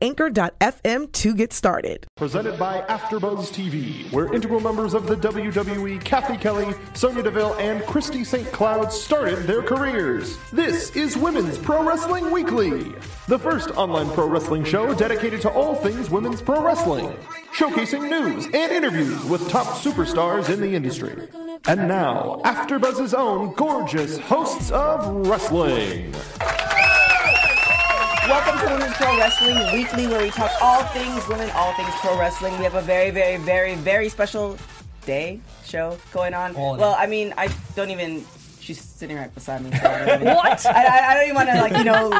[0.00, 2.06] anchor.fm to get started.
[2.16, 7.82] Presented by AfterBuzz TV, where integral members of the WWE, Cathy Kelly, Sonya Deville, and
[7.84, 8.50] Christy St.
[8.52, 10.38] Cloud started their careers.
[10.52, 12.92] This is Women's Pro Wrestling Weekly,
[13.28, 17.16] the first online pro wrestling show dedicated to all things women's pro wrestling,
[17.54, 21.28] showcasing news and interviews with top superstars in the industry.
[21.66, 26.12] And now, AfterBuzz's own gorgeous hosts of wrestling.
[28.28, 32.16] Welcome to Women's Pro Wrestling Weekly, where we talk all things women, all things pro
[32.18, 32.56] wrestling.
[32.58, 34.56] We have a very, very, very, very special
[35.04, 36.54] day show going on.
[36.54, 36.94] All well.
[36.96, 38.24] I mean, I don't even.
[38.60, 39.72] She's sitting right beside me.
[39.76, 40.64] So I even- what?
[40.66, 42.10] I, I, I don't even want to like you know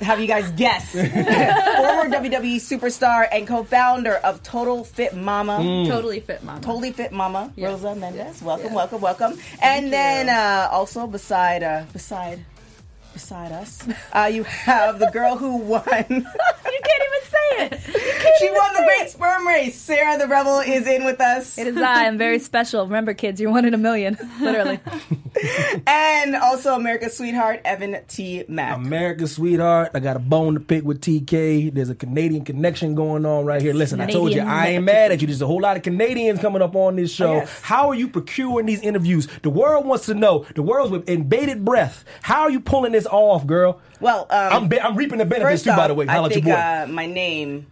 [0.00, 0.92] have you guys guess.
[0.92, 5.86] Former WWE superstar and co-founder of Total Fit Mama.
[5.88, 6.60] Totally fit, Mama.
[6.60, 7.68] Totally Fit Mama, Yeah.
[7.68, 8.42] Rosa Mendez.
[8.42, 8.74] Welcome, Yeah.
[8.74, 9.38] welcome, welcome.
[9.62, 12.44] and then uh, also beside uh, beside
[13.12, 15.84] beside us, uh, you have the girl who won.
[15.84, 17.80] You can't even say it.
[18.38, 19.10] She won the say Great it.
[19.10, 19.76] Sperm Race.
[19.78, 22.06] Sarah the Rebel is in with us, It is I.
[22.06, 22.86] I'm very special.
[22.86, 24.16] Remember, kids, you're one in a million.
[24.40, 24.80] Literally.
[25.86, 28.44] and also America's sweetheart Evan T.
[28.48, 28.76] Mack.
[28.76, 29.90] America's sweetheart.
[29.94, 31.72] I got a bone to pick with TK.
[31.72, 33.74] There's a Canadian connection going on right here.
[33.74, 35.26] Listen, I told you I ain't mad at you.
[35.26, 37.32] There's a whole lot of Canadians coming up on this show.
[37.32, 37.60] Oh, yes.
[37.62, 39.28] How are you procuring these interviews?
[39.42, 40.44] The world wants to know.
[40.54, 42.04] The world's with in bated breath.
[42.22, 43.80] How are you pulling this off, girl?
[44.00, 45.70] well, um, I'm be- I'm reaping the benefits too.
[45.70, 46.52] off, by the way, I your think boy.
[46.60, 47.66] uh, my name.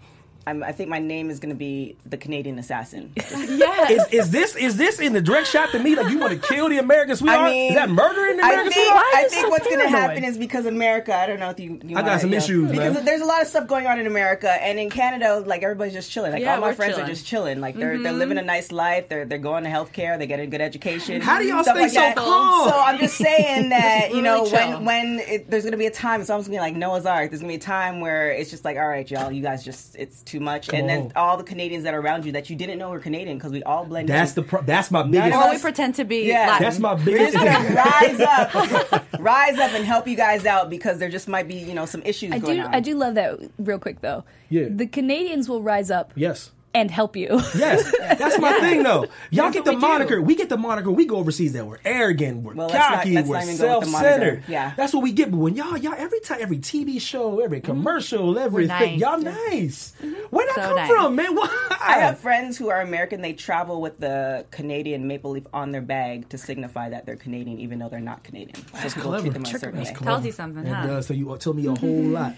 [0.46, 3.12] I'm, I think my name is going to be the Canadian Assassin.
[3.16, 5.94] is, is this is this in the direct shot to me?
[5.94, 7.40] Like you want to kill the American sweetheart?
[7.40, 9.04] I mean, is that murdering the I think, sweetheart?
[9.14, 11.14] I think so what's going to happen is because America.
[11.14, 11.78] I don't know if you.
[11.84, 13.04] you I got wanna, some you know, issues, because man.
[13.04, 15.40] there's a lot of stuff going on in America and in Canada.
[15.44, 16.32] Like everybody's just chilling.
[16.32, 17.04] Like Yeah, all my friends chilling.
[17.04, 17.60] are just chilling.
[17.60, 18.18] Like they're they're mm-hmm.
[18.18, 19.10] living a nice life.
[19.10, 20.16] They're they're going to healthcare.
[20.16, 21.20] They're getting good education.
[21.20, 22.16] How do y'all stay like so that.
[22.16, 22.68] calm?
[22.68, 24.80] So I'm just saying that you know chill.
[24.80, 26.22] when when it, there's going to be a time.
[26.22, 27.30] It's almost going to be like Noah's Ark.
[27.30, 29.62] There's going to be a time where it's just like, all right, y'all, you guys
[29.64, 30.68] just it's too much.
[30.72, 31.12] and then on.
[31.16, 33.62] all the Canadians that are around you that you didn't know were Canadian because we
[33.64, 34.42] all blend That's in.
[34.42, 35.36] the pro- that's my None biggest.
[35.36, 36.46] Or we pretend to be Yeah.
[36.48, 36.64] Latin.
[36.64, 37.34] That's my We're biggest.
[37.34, 41.56] just rise up, rise up, and help you guys out because there just might be,
[41.56, 42.62] you know, some issues I going do.
[42.64, 42.74] on.
[42.74, 43.38] I do love that.
[43.58, 44.24] Real quick though.
[44.48, 44.66] Yeah.
[44.70, 46.50] The Canadians will rise up yes.
[46.74, 47.40] And help you.
[47.60, 49.06] Yes, that's my thing though.
[49.30, 49.80] Y'all That's get the we do.
[49.80, 50.22] moniker.
[50.22, 50.90] We get the moniker.
[50.90, 53.56] We go overseas that we're arrogant, we're Well, let's not- cocky, let's we're not even
[53.58, 54.44] go with the self-centered.
[54.48, 54.72] Yeah.
[54.76, 55.30] that's what we get.
[55.30, 57.66] But when y'all, y'all every time, every TV show, every mm-hmm.
[57.66, 59.00] commercial, everything, nice.
[59.00, 59.92] y'all nice.
[60.02, 60.14] Mm-hmm.
[60.30, 60.90] Where that So come nice.
[60.90, 61.34] from, man?
[61.34, 61.66] Why?
[61.80, 63.20] I have friends who are American.
[63.20, 67.58] They travel with the Canadian maple leaf on their bag to signify that they're Canadian,
[67.58, 68.54] even though they're not Canadian.
[68.56, 69.22] So That's people clever.
[69.24, 69.96] treat them a Check- certain that's way.
[69.96, 70.10] clever.
[70.12, 70.86] Tells you something, It huh?
[70.86, 71.06] does.
[71.06, 71.86] So you uh, tell me a mm-hmm.
[71.86, 72.34] whole lot.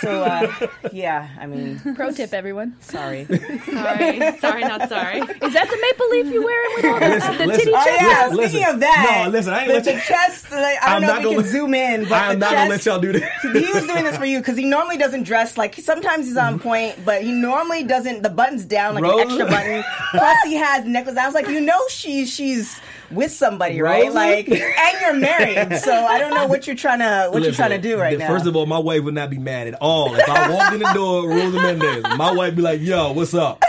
[0.00, 2.76] So, uh, yeah, I mean, Pro tip, everyone.
[2.80, 3.26] sorry.
[3.74, 5.18] Sorry, sorry, not sorry.
[5.20, 7.64] Is that the maple leaf you're wearing with all the, Listen, the listen.
[7.64, 8.00] titty Oh, chest?
[8.02, 8.74] Oh yeah, Listen, speaking listen.
[8.74, 10.50] of that, No, listen, I ain't the, let the you- chest.
[10.52, 12.38] Like, I I'm don't know if we gonna can let- zoom in, but I am
[12.38, 13.32] not chest, gonna let y'all do that.
[13.42, 15.74] he was doing this for you because he normally doesn't dress like.
[15.76, 18.22] Sometimes he's on point, but he normally doesn't.
[18.22, 19.16] The buttons down like Rosa?
[19.22, 19.84] an extra button.
[20.12, 21.16] Plus, he has necklace.
[21.16, 22.80] I was like, you know, she's she's
[23.10, 24.12] with somebody, right?
[24.12, 27.70] Like, and you're married, so I don't know what you're trying to what you're trying
[27.70, 28.28] to do right the- now.
[28.28, 30.80] First of all, my wife would not be mad at all if I walked in
[30.80, 32.02] the door, Rosa Mendez.
[32.16, 33.62] My wife be like, "Yo, what's up?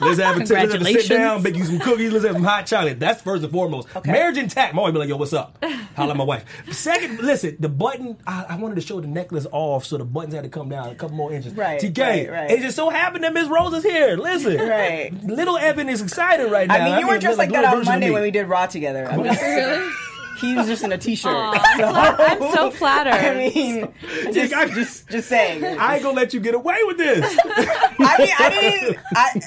[0.00, 2.10] Let's have a let's have a sit down, bake you some cookies.
[2.10, 3.86] Let's have some hot chocolate." That's first and foremost.
[4.06, 4.74] Marriage intact.
[4.74, 5.62] My wife be like, "Yo, what's up?"
[5.94, 6.44] Holla at my wife.
[6.70, 8.16] Second, listen, the button.
[8.26, 10.88] I, I wanted to show the necklace off, so the buttons had to come down
[10.88, 11.52] a couple more inches.
[11.52, 12.50] Right, TK, right, right.
[12.50, 14.16] it just so happened that Miss Rose is here.
[14.16, 15.12] Listen, Right.
[15.22, 16.76] Little Evan is excited right now.
[16.76, 19.06] I mean, you were just like that on Monday when we did Raw together.
[19.06, 19.90] I mean, Really?
[20.40, 21.32] he was just in a t-shirt.
[21.34, 23.12] I'm so flattered.
[23.14, 23.92] I mean,
[24.32, 25.64] just, I- just, just saying.
[25.64, 27.36] I ain't gonna let you get away with this.
[27.44, 29.40] I mean, I didn't, I,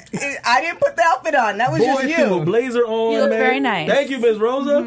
[0.44, 1.58] I didn't put the outfit on.
[1.58, 2.44] That was Boy, just threw a you.
[2.44, 3.12] blazer on.
[3.12, 3.38] You look man.
[3.38, 3.88] very nice.
[3.90, 4.82] Thank you, Miss Rosa.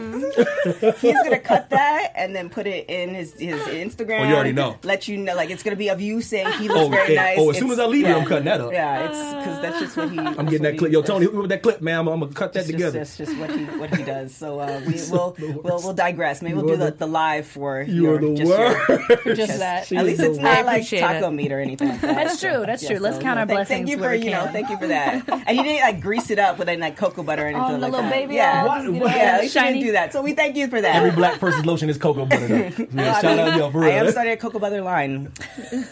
[0.99, 4.21] He's gonna cut that and then put it in his his Instagram.
[4.21, 4.77] Oh, you already know.
[4.83, 7.23] Let you know, like it's gonna be of you saying he looks Oh, very yeah.
[7.23, 7.37] nice.
[7.39, 8.21] Oh, as soon as I leave here, yeah.
[8.21, 8.71] I'm cutting that up.
[8.71, 10.19] Yeah, it's because that's just what he.
[10.19, 10.91] I'm getting that clip.
[10.91, 11.99] Yo, Tony, hit me with that clip, man.
[11.99, 12.99] I'm, I'm gonna cut that That's together.
[12.99, 14.33] That's just what he what he does.
[14.35, 16.41] So uh, we will we'll, we'll digress.
[16.41, 19.59] Maybe we'll do the, the- the live for You your, are the just your- Just
[19.59, 19.91] that.
[19.91, 21.31] At least it's not like appreciate taco it.
[21.31, 21.89] meat or anything.
[21.89, 22.15] Like that.
[22.15, 22.63] That's true.
[22.65, 22.99] That's true.
[22.99, 24.47] Let's count our thank- blessings Thank you for you know.
[24.51, 25.27] Thank you for that.
[25.47, 27.71] And you didn't like grease it up with any like cocoa butter or anything Oh,
[27.73, 28.13] the like little that.
[28.13, 28.61] baby yeah.
[28.63, 29.73] oil, What- you know, what- Yeah, at least you shiny.
[29.73, 30.13] didn't do that.
[30.13, 30.95] So we thank you for that.
[30.95, 32.47] Every black person's lotion is cocoa butter.
[32.47, 32.87] Though.
[32.93, 35.31] Yeah, shout out yo for I am starting a cocoa butter line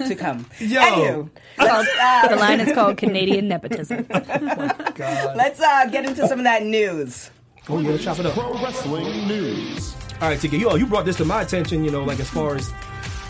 [0.07, 0.45] to come.
[0.59, 0.79] Yo.
[0.79, 4.05] Anywho, The uh, line is called Canadian nepotism.
[4.09, 7.29] Let's uh, get into some of that news.
[7.67, 8.33] Oh yeah, chop it up.
[8.33, 9.95] Pro Wrestling News.
[10.21, 12.29] All right, TK, you, oh, you brought this to my attention, you know, like as
[12.29, 12.71] far as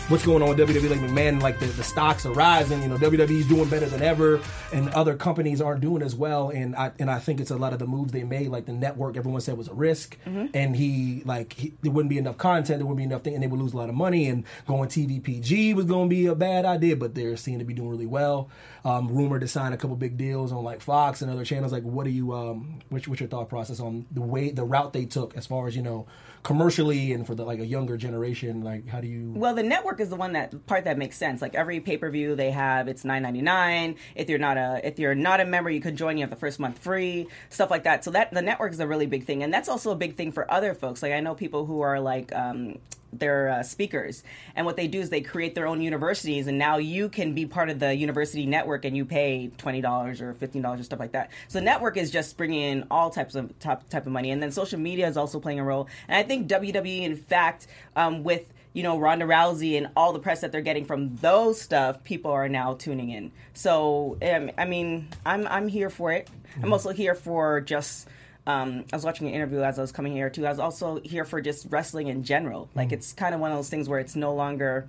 [0.08, 2.96] what's going on with WWE, like McMahon, like the, the stocks are rising, you know,
[2.96, 4.40] WWE's doing better than ever,
[4.72, 6.50] and other companies aren't doing as well.
[6.50, 8.72] And I and I think it's a lot of the moves they made, like the
[8.72, 10.16] network, everyone said was a risk,
[10.54, 13.42] and he like he, there wouldn't be enough content, there wouldn't be enough thing, and
[13.42, 14.28] they would lose a lot of money.
[14.28, 17.74] And going TVPG was going to be a bad idea, but they're seen to be
[17.74, 18.48] doing really well.
[18.84, 21.72] Um, rumored to sign a couple big deals on like Fox and other channels.
[21.72, 24.92] Like, what do you um, what's, what's your thought process on the way the route
[24.92, 26.06] they took as far as you know
[26.46, 28.62] commercially and for the like a younger generation?
[28.62, 29.32] Like, how do you?
[29.34, 31.42] Well, the network is the one that part that makes sense.
[31.42, 33.96] Like every pay per view they have, it's nine ninety nine.
[34.14, 36.16] If you're not a if you're not a member, you can join.
[36.16, 38.04] You have the first month free, stuff like that.
[38.04, 40.30] So that the network is a really big thing, and that's also a big thing
[40.30, 41.02] for other folks.
[41.02, 42.32] Like I know people who are like.
[42.32, 42.78] Um,
[43.18, 44.22] they're uh, speakers,
[44.54, 47.46] and what they do is they create their own universities, and now you can be
[47.46, 51.00] part of the university network, and you pay twenty dollars or fifteen dollars or stuff
[51.00, 51.30] like that.
[51.48, 54.52] So network is just bringing in all types of top type of money, and then
[54.52, 55.88] social media is also playing a role.
[56.08, 60.18] And I think WWE, in fact, um, with you know Ronda Rousey and all the
[60.18, 63.32] press that they're getting from those stuff, people are now tuning in.
[63.54, 66.28] So um, I mean, I'm I'm here for it.
[66.62, 68.08] I'm also here for just.
[68.46, 70.46] Um, I was watching an interview as I was coming here too.
[70.46, 72.68] I was also here for just wrestling in general.
[72.74, 74.86] Like it's kind of one of those things where it's no longer,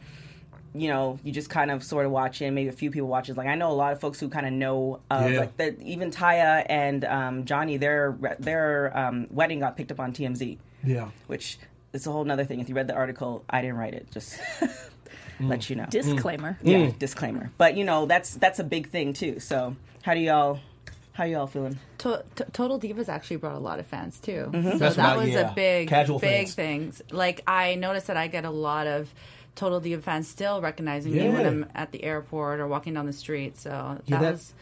[0.76, 2.52] you know, you just kind of sort of watch it.
[2.52, 3.38] Maybe a few people watch it.
[3.38, 5.40] Like I know a lot of folks who kind of know, of, Yeah.
[5.40, 10.14] like the, even Taya and um, Johnny, their their um, wedding got picked up on
[10.14, 11.10] TMZ Yeah.
[11.26, 11.58] which
[11.94, 12.60] is a whole nother thing.
[12.60, 14.12] If you read the article, I didn't write it.
[14.12, 14.40] Just
[15.40, 15.86] let you know.
[15.90, 16.60] Disclaimer.
[16.62, 17.50] yeah, disclaimer.
[17.58, 19.40] But you know, that's that's a big thing too.
[19.40, 20.60] So how do y'all
[21.18, 21.80] how y'all feeling?
[22.00, 24.50] To- to- Total Divas actually brought a lot of fans too.
[24.52, 24.72] Mm-hmm.
[24.72, 25.52] So That's that right, was yeah.
[25.52, 26.54] a big, Casual big fans.
[26.54, 27.02] things.
[27.12, 29.14] Like I noticed that I get a lot of
[29.56, 33.14] Total Diva fans still recognizing me when I'm at the airport or walking down the
[33.14, 33.58] street.
[33.58, 34.54] So that, Yeah, that- was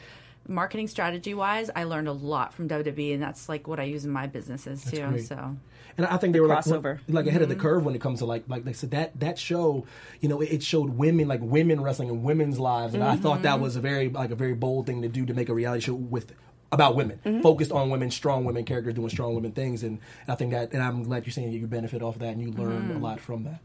[0.48, 1.70] marketing strategy wise.
[1.76, 4.84] I learned a lot from WWE, and that's like what I use in my businesses
[4.84, 5.06] too.
[5.08, 5.26] great.
[5.26, 5.58] So
[5.98, 7.00] And I think they were like, crossover.
[7.08, 7.62] like ahead of the mm-hmm.
[7.62, 9.86] curve when it comes to like like they said that that show,
[10.22, 13.42] you know, it, it showed women like women wrestling and women's lives, and I thought
[13.44, 13.64] that mm-hmm.
[13.64, 15.96] was a very like a very bold thing to do to make a reality show
[15.96, 16.32] with
[16.76, 20.52] about women, focused on women, strong women characters doing strong women things, and I think
[20.52, 23.00] that, and I'm glad you're saying you benefit off of that and you learn a
[23.00, 23.60] lot from that.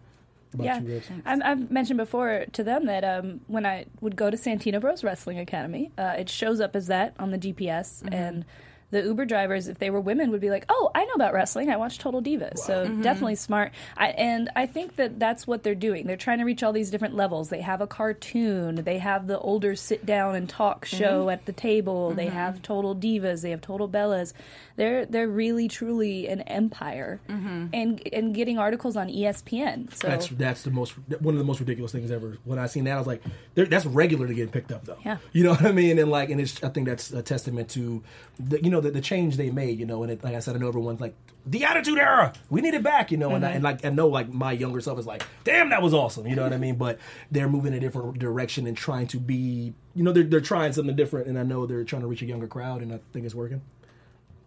[0.59, 4.37] Yeah, you, I've, I've mentioned before to them that um, when I would go to
[4.37, 8.45] Santino Bros Wrestling Academy, uh, it shows up as that on the GPS, and
[8.91, 11.71] the Uber drivers, if they were women, would be like, "Oh, I know about wrestling.
[11.71, 13.03] I watch Total Divas." So mm-hmm.
[13.03, 13.73] definitely smart.
[13.97, 16.07] I, and I think that that's what they're doing.
[16.07, 17.49] They're trying to reach all these different levels.
[17.49, 18.77] They have a cartoon.
[18.77, 20.97] They have the older sit down and talk mm-hmm.
[20.97, 22.13] show at the table.
[22.13, 22.35] They mm-hmm.
[22.35, 23.43] have Total Divas.
[23.43, 24.33] They have Total Bellas.
[24.77, 29.93] They're they're really truly an empire, and and getting articles on ESPN.
[29.95, 32.39] So That's that's the most one of the most ridiculous things ever.
[32.45, 33.23] When I seen that, I was like,
[33.55, 35.19] "That's regular to get picked up, though." Yeah.
[35.33, 35.99] you know what I mean.
[35.99, 38.03] And like, and it's I think that's a testament to,
[38.39, 39.79] the, you know, the, the change they made.
[39.79, 41.15] You know, and it, like I said, I know everyone's like
[41.47, 42.33] the Attitude Era.
[42.49, 43.11] We need it back.
[43.11, 43.57] You know, and, I, mm-hmm.
[43.57, 46.37] and like I know like my younger self is like, "Damn, that was awesome." You
[46.37, 46.77] know what I mean?
[46.77, 46.99] But
[47.31, 50.73] they're moving in a different direction and trying to be, you know, they're they're trying
[50.73, 51.27] something different.
[51.29, 53.63] And I know they're trying to reach a younger crowd, and I think it's working.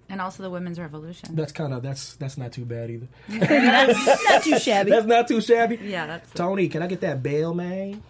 [0.10, 1.36] and also the women's revolution.
[1.36, 3.08] That's kind of that's that's not too bad either.
[3.28, 4.92] that's not too shabby.
[4.92, 5.80] That's not too shabby.
[5.82, 8.04] yeah, that's Tony, can I get that bail, man?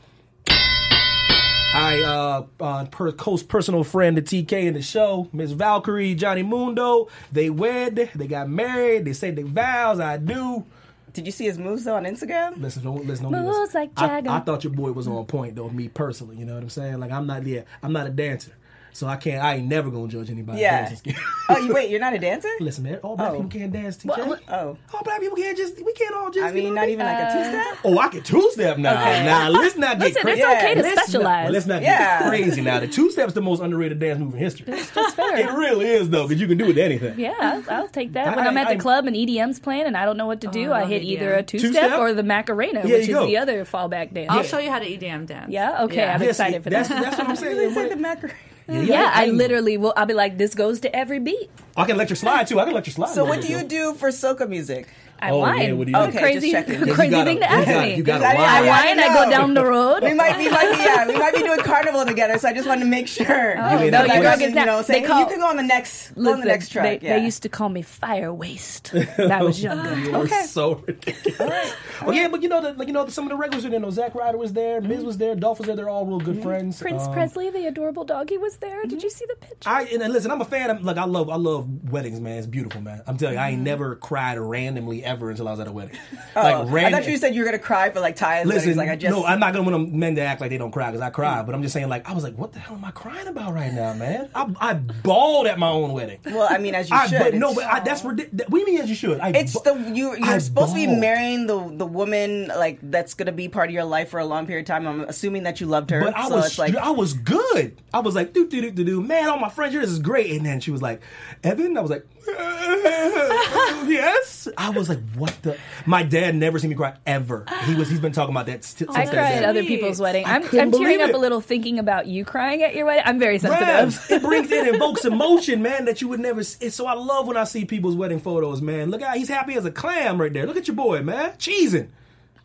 [1.73, 6.43] I uh, uh per, close personal friend of TK in the show, Miss Valkyrie, Johnny
[6.43, 7.07] Mundo.
[7.31, 9.99] They wed, they got married, they said they vows.
[9.99, 10.65] I do.
[11.13, 12.61] Did you see his moves though on Instagram?
[12.61, 13.31] Listen, don't listen.
[13.31, 13.81] Don't Moves listen.
[13.81, 14.29] like I, Jagger.
[14.29, 15.69] I thought your boy was on point though.
[15.69, 16.99] Me personally, you know what I'm saying?
[16.99, 18.51] Like I'm not yeah, I'm not a dancer,
[18.93, 19.43] so I can't.
[19.43, 20.61] I ain't never gonna judge anybody.
[20.61, 20.81] Yeah.
[20.87, 21.17] dancing skills.
[21.49, 22.49] oh, you wait, you're not a dancer?
[22.59, 23.35] Listen, man, all black Oh.
[23.43, 23.97] people can't dance.
[23.97, 24.05] TK.
[24.07, 25.83] What- what- Oh, All black people can't just.
[25.83, 26.43] We can't all just.
[26.45, 27.77] I you mean, know not what even like a two step.
[27.85, 28.93] Oh, I can two step now.
[28.93, 30.41] Now let's not get Listen, crazy.
[30.41, 31.51] it's okay to Let's not- specialize.
[31.51, 32.19] let's not Yeah.
[32.19, 32.79] get crazy now.
[32.79, 34.65] The two step's the most underrated dance move in history.
[34.67, 34.85] That's
[35.15, 35.37] fair.
[35.37, 37.19] It really is though, because you can do it to anything.
[37.19, 38.35] Yeah, I'll, I'll take that.
[38.35, 40.41] When I- I'm at I- the club and EDM's playing and I don't know what
[40.41, 41.85] to do, oh, I I love hit either a two Two-step?
[41.85, 43.25] step or the Macarena, Yeah, which is go.
[43.25, 44.27] the other fallback dance.
[44.29, 45.51] I'll show you how to EDM dance.
[45.51, 46.87] Yeah, okay, I'm excited for that.
[46.89, 47.73] That's what I'm saying.
[47.73, 48.31] The What-
[48.67, 48.87] macaroni.
[48.87, 48.89] Mm.
[48.89, 49.93] yeah, I, I- literally will.
[49.95, 51.49] I'll be like, this goes to every beat.
[51.75, 52.59] I can let you slide too.
[52.59, 53.09] I can let you slide.
[53.13, 54.87] So what do you you do for soca music?
[55.23, 55.61] I Oh, whine.
[55.61, 56.09] yeah, what do you Oh, do?
[56.09, 56.67] Okay, crazy, just.
[56.83, 57.95] You crazy gotta- thing to you ask gotta- me.
[57.95, 58.41] You got to I- whine.
[58.41, 58.99] I I- whine.
[58.99, 59.23] I, know.
[59.23, 60.03] go down the road.
[60.03, 62.37] We might, be, might be, yeah, we might be doing carnival together.
[62.37, 63.55] So I just wanted to make sure.
[63.57, 64.23] Oh, ain't no, not your voice.
[64.23, 64.65] dog you not.
[64.65, 66.99] know, They saying call- you can go on the next, go on the next track.
[66.99, 67.17] They, yeah.
[67.17, 68.89] they used to call me fire waste.
[69.15, 69.97] when I was younger.
[69.97, 71.73] You are so ridiculous.
[72.01, 73.79] Oh yeah, but you know that like you know some of the regulars were there.
[73.79, 75.05] You know, Zack Ryder was there, Miz mm-hmm.
[75.05, 75.75] was there, Dolph was there.
[75.75, 76.43] They're all real good mm-hmm.
[76.43, 76.81] friends.
[76.81, 78.81] Prince Um, Presley, the adorable doggy, was there.
[78.81, 78.99] Did mm-hmm.
[79.03, 79.69] you see the picture?
[79.69, 80.69] I and, and listen, I'm a fan.
[80.69, 82.37] of Like I love, I love weddings, man.
[82.37, 83.01] It's beautiful, man.
[83.07, 85.97] I'm telling you, I ain't never cried randomly ever until I was at a wedding.
[86.35, 87.01] Oh, like I random.
[87.03, 88.75] thought you said you were gonna cry for like Ty's Listen.
[88.75, 90.89] Like I just no, I'm not gonna want men to act like they don't cry
[90.89, 91.43] because I cry.
[91.43, 93.53] But I'm just saying, like, I was like, what the hell am I crying about
[93.53, 94.31] right now, man?
[94.33, 96.17] I, I bawled at my own wedding.
[96.25, 97.19] Well, I mean, as you I, should.
[97.19, 98.49] but no, but I, that's ridiculous.
[98.49, 99.19] We mean as you should.
[99.19, 100.17] I, It's the you.
[100.17, 103.83] You're supposed to be marrying the the woman like that's gonna be part of your
[103.83, 104.87] life for a long period of time.
[104.87, 106.01] I'm assuming that you loved her.
[106.01, 107.79] But I so was, like I was good.
[107.93, 109.01] I was like, do do do do do.
[109.01, 110.31] Man, all my friends here, this is great.
[110.31, 111.01] And then she was like,
[111.43, 111.77] Evan.
[111.77, 112.07] I was like,
[113.87, 114.47] yes.
[114.57, 115.57] I was like, what the?
[115.85, 117.45] My dad never seen me cry ever.
[117.65, 117.89] He was.
[117.89, 120.25] He's been talking about that st- since I that cry at other people's wedding.
[120.25, 121.15] I I'm, I'm tearing believe up it.
[121.15, 123.03] a little thinking about you crying at your wedding.
[123.05, 123.67] I'm very sensitive.
[123.67, 126.43] Rams, it brings it invokes emotion, man, that you would never.
[126.43, 126.69] See.
[126.69, 128.89] So I love when I see people's wedding photos, man.
[128.89, 130.45] Look out, he's happy as a clam right there.
[130.45, 131.89] Look at your boy, man, cheesing.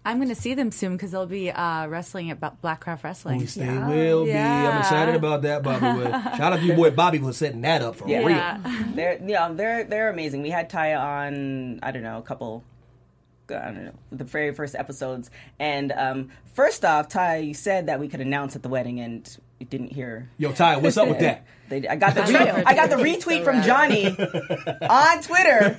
[0.04, 3.38] I'm going to see them soon because they'll be uh, wrestling at Ba- Blackcraft Wrestling.
[3.40, 4.32] We stay will be.
[4.36, 5.98] I'm excited about that, Bobby.
[5.98, 6.10] Wood.
[6.36, 8.18] Shout out to your boy Bobby for setting that up for Yeah.
[8.20, 8.28] real.
[8.30, 8.84] Yeah.
[8.94, 10.40] they're yeah they're they're amazing.
[10.42, 12.64] We had Taya on I don't know a couple.
[13.50, 17.98] I don't know the very first episodes, and um, first off, Ty, you said that
[17.98, 20.28] we could announce at the wedding, and you didn't hear.
[20.36, 21.46] Yo, Ty, what's up with that?
[21.68, 24.06] They, I got the I re- I got the retweet from Johnny
[24.88, 25.74] on Twitter,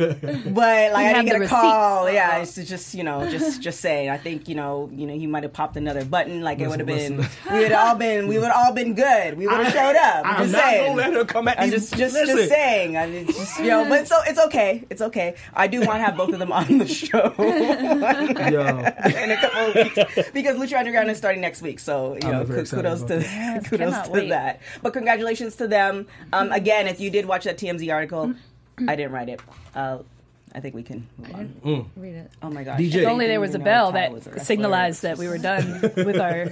[0.50, 2.06] but like I didn't get the a call.
[2.06, 2.16] receipts.
[2.16, 4.10] Yeah, it's just you know just just saying.
[4.10, 6.42] I think you know you know he might have popped another button.
[6.42, 7.54] Like it would have been listen.
[7.54, 9.36] we would all been we would all been good.
[9.38, 10.26] We would have showed up.
[10.26, 10.96] I'm, I'm just not saying.
[10.96, 11.70] gonna let her come at me.
[11.72, 12.38] just just Listen.
[12.38, 12.96] just saying.
[12.98, 14.84] I mean, just, you know, but so it's okay.
[14.90, 15.36] It's okay.
[15.54, 19.76] I do want to have both of them on the show in a couple of
[19.76, 21.80] weeks because Lucha Underground is starting next week.
[21.80, 24.30] So you I'm know, very excited kudos to kudos to wait.
[24.30, 24.62] that.
[24.84, 25.79] But congratulations to them.
[25.80, 26.08] Um,
[26.52, 28.34] again, if you did watch that TMZ article,
[28.88, 29.42] I didn't write it.
[29.76, 30.00] Uh,
[30.54, 31.92] I think we can move on.
[31.96, 32.32] Read it.
[32.42, 32.80] Oh my gosh!
[32.80, 32.96] DJ.
[33.04, 36.48] If only there was a bell that a signalized that we were done with our.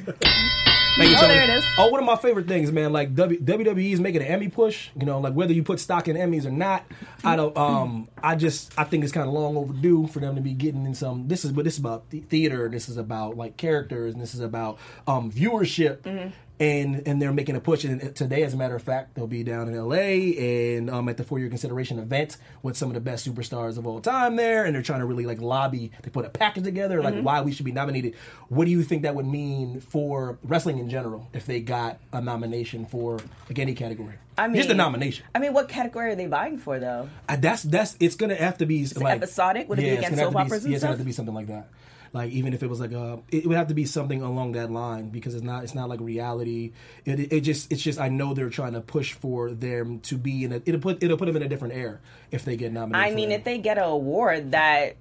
[0.98, 1.64] Thank you, Oh, there it is.
[1.78, 2.92] Oh, one of my favorite things, man.
[2.92, 4.90] Like w- WWE is making an Emmy push.
[5.00, 6.86] You know, like whether you put stock in Emmys or not,
[7.24, 7.56] I don't.
[7.56, 10.86] Um, I just I think it's kind of long overdue for them to be getting
[10.88, 11.28] in some.
[11.28, 12.68] This is but this is about the- theater.
[12.68, 15.98] This is about like characters, and this is about um viewership.
[16.02, 16.30] Mm-hmm.
[16.60, 17.84] And and they're making a push.
[17.84, 20.76] And today, as a matter of fact, they'll be down in L.A.
[20.78, 23.86] and um, at the For Your Consideration event with some of the best superstars of
[23.86, 24.66] all time there.
[24.66, 25.92] And they're trying to really like lobby.
[26.02, 27.24] They put a package together like Mm-hmm.
[27.24, 28.16] why we should be nominated.
[28.50, 32.22] What do you think that would mean for wrestling in general if they got a
[32.22, 34.16] nomination for like any category?
[34.36, 35.26] I mean, just a nomination.
[35.36, 37.08] I mean, what category are they vying for though?
[37.30, 39.70] Uh, that's that's it's gonna have to be like episodic?
[39.70, 41.34] Would it be against soap be- operas and Yeah, it's gonna have to be something
[41.36, 41.68] like that.
[42.14, 44.72] Like even if it was like a, it would have to be something along that
[44.72, 46.74] line because it's not it's not like reality.
[47.06, 50.44] It, it just it's just I know they're trying to push for them to be
[50.44, 53.12] in a it'll put it'll put them in a different air if they get nominated.
[53.12, 54.96] I mean, if they get an award that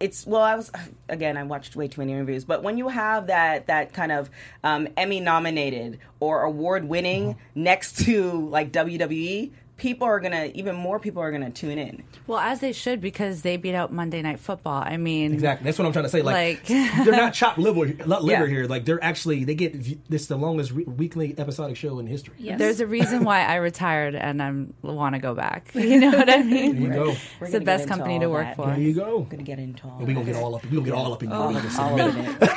[0.00, 0.70] it's well, I was
[1.08, 4.30] again, I watched way too many interviews, but when you have that that kind of
[4.62, 7.62] um, Emmy nominated or award winning Mm-hmm.
[7.62, 12.02] next to like WWE, people are gonna even more people are gonna tune in.
[12.26, 14.82] Well, as they should because they beat out Monday Night Football.
[14.84, 15.64] I mean, Exactly.
[15.64, 16.20] That's what I'm trying to say.
[16.20, 16.66] Like, Like-
[17.04, 18.46] they're not chopped liver, liver Yeah.
[18.46, 18.66] here.
[18.66, 22.34] Like they're actually they get this the longest re- weekly episodic show in history.
[22.38, 22.58] Yes.
[22.58, 24.52] There's a reason why I retired and I
[24.86, 25.70] want to go back.
[25.88, 26.74] You know what I mean?
[26.82, 27.16] There you go.
[27.40, 28.56] We're It's the best company to work that.
[28.56, 28.66] for.
[28.66, 29.18] There you go.
[29.20, 29.98] We're gonna get into all.
[30.00, 30.62] We gonna get all up.
[30.64, 32.50] Oh, We're gonna get all up in your all, business all of it.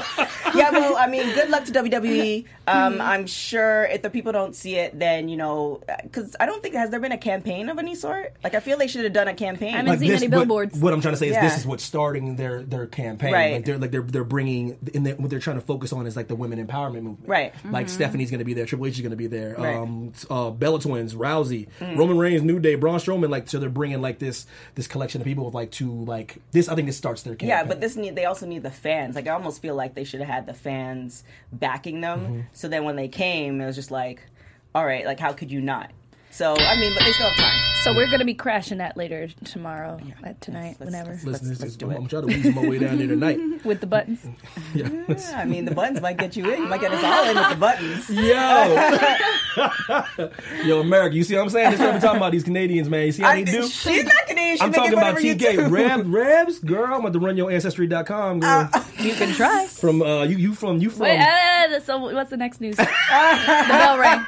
[0.54, 2.44] yeah, well, I mean, good luck to WWE.
[2.66, 6.62] Um, I'm sure if the people don't see it, then you know, because I don't
[6.62, 8.34] think has there been a campaign of any sort.
[8.42, 9.74] Like, I feel they should have done a campaign.
[9.74, 10.78] I haven't seen this, any billboards.
[10.78, 11.42] What, I'm trying to say is Yeah.
[11.44, 13.32] this is what's starting their their campaign.
[13.32, 13.52] Right.
[13.54, 16.16] Like they're like they're they're bringing in the, what they're trying to focus on is
[16.16, 17.28] like the women empowerment movement.
[17.28, 17.54] Right.
[17.70, 18.66] Like Stephanie's going to be there.
[18.66, 19.54] Triple H is going to be there.
[19.56, 19.76] Right.
[19.76, 23.30] Um, uh, Bella Twins, Rousey, Roman Reigns, New Day, Braun Strowman.
[23.30, 26.68] Like so they're bringing like this this collection of people with like to like this.
[26.68, 27.48] I think this starts their campaign.
[27.48, 29.14] Yeah, but this need they also need the fans.
[29.14, 32.20] Like I almost feel like they should have had the fans backing them.
[32.20, 32.40] Mm-hmm.
[32.52, 34.22] So then when they came, it was just like,
[34.74, 35.90] all right, like how could you not?
[36.30, 37.60] So I mean, but they still have time.
[37.82, 41.44] So we're going to be crashing that later tomorrow, uh, tonight, Let's- whenever, Listen, let's-
[41.48, 41.96] this let's is, do it.
[41.96, 43.38] I'm trying to weasel my way down there tonight.
[43.64, 44.20] with the buttons.
[44.74, 44.88] Yeah.
[45.08, 46.62] Yeah, I mean, the buttons might get you in.
[46.62, 48.10] You might get us all in with the buttons.
[48.10, 48.22] Yo,
[50.64, 51.16] yo, America!
[51.16, 51.70] You see what I'm saying?
[51.70, 52.32] This is what I'm talking about.
[52.32, 53.06] These Canadians, man.
[53.06, 53.66] You see how I, they do?
[53.68, 54.56] she's not Canadian.
[54.58, 55.68] She I'm talking about TK do.
[55.68, 56.92] Reb, Rebs, girl.
[56.94, 58.68] I'm about to run your ancestry.com, girl.
[58.98, 59.66] You can try.
[59.66, 61.00] from uh, you, you from you from.
[61.02, 62.76] Wait, uh, so what's the next news?
[62.76, 62.84] the
[63.68, 64.26] bell rang.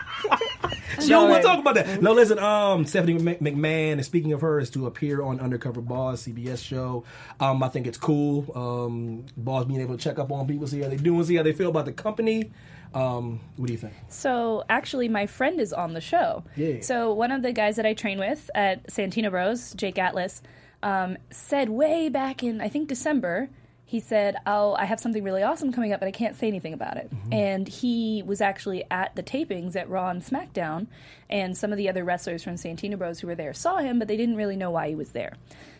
[1.01, 2.03] She don't want to talk about that.
[2.03, 2.39] No, listen.
[2.39, 7.05] Um, Stephanie McMahon, and speaking of her, is to appear on Undercover Boss CBS show.
[7.41, 8.47] Um, I think it's cool.
[8.55, 11.43] Um, Boss being able to check up on people, see how they doing, see how
[11.43, 12.51] they feel about the company.
[12.95, 13.95] Um, what do you think?
[14.09, 16.45] So actually, my friend is on the show.
[16.57, 16.81] Yeah.
[16.81, 20.43] So one of the guys that I train with at Santino Bros, Jake Atlas,
[20.83, 23.51] um, said way back in I think December.
[23.89, 26.75] He said, "Oh, I have something really awesome coming up, but I can't say anything
[26.75, 27.33] about it." Mm-hmm.
[27.33, 30.89] And he was actually at the tapings at Raw and SmackDown,
[31.31, 34.07] and some of the other wrestlers from Santino Bros who were there saw him, but
[34.07, 35.33] they didn't really know why he was there.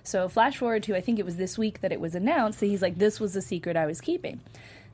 [0.05, 2.67] So flash forward to I think it was this week that it was announced that
[2.69, 4.41] he's like, "This was the secret I was keeping."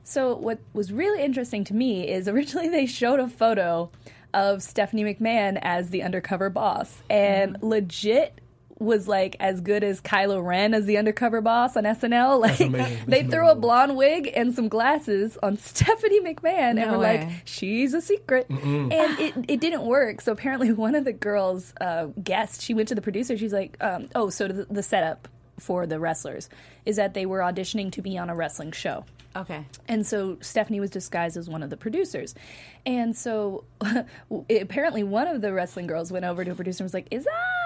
[0.03, 3.91] So what was really interesting to me is originally they showed a photo
[4.33, 8.41] of Stephanie McMahon as the undercover boss, and legit
[8.77, 12.39] was like as good as Kylo Ren as the undercover boss on SNL.
[12.45, 12.97] Like amazing.
[12.97, 17.25] That's they threw a blonde wig and some glasses on Stephanie McMahon, and were way.
[17.25, 20.21] like, "She's a secret," and it it didn't work.
[20.21, 22.61] So apparently, one of the girls uh, guessed.
[22.61, 23.37] She went to the producer.
[23.37, 25.27] She's like, um, "Oh, so the, the setup."
[25.57, 26.49] For the wrestlers,
[26.85, 29.05] is that they were auditioning to be on a wrestling show.
[29.37, 29.65] Okay.
[29.87, 32.35] And so Stephanie was disguised as one of the producers.
[32.85, 33.63] And so
[34.49, 37.23] apparently one of the wrestling girls went over to a producer and was like, Is
[37.23, 37.64] that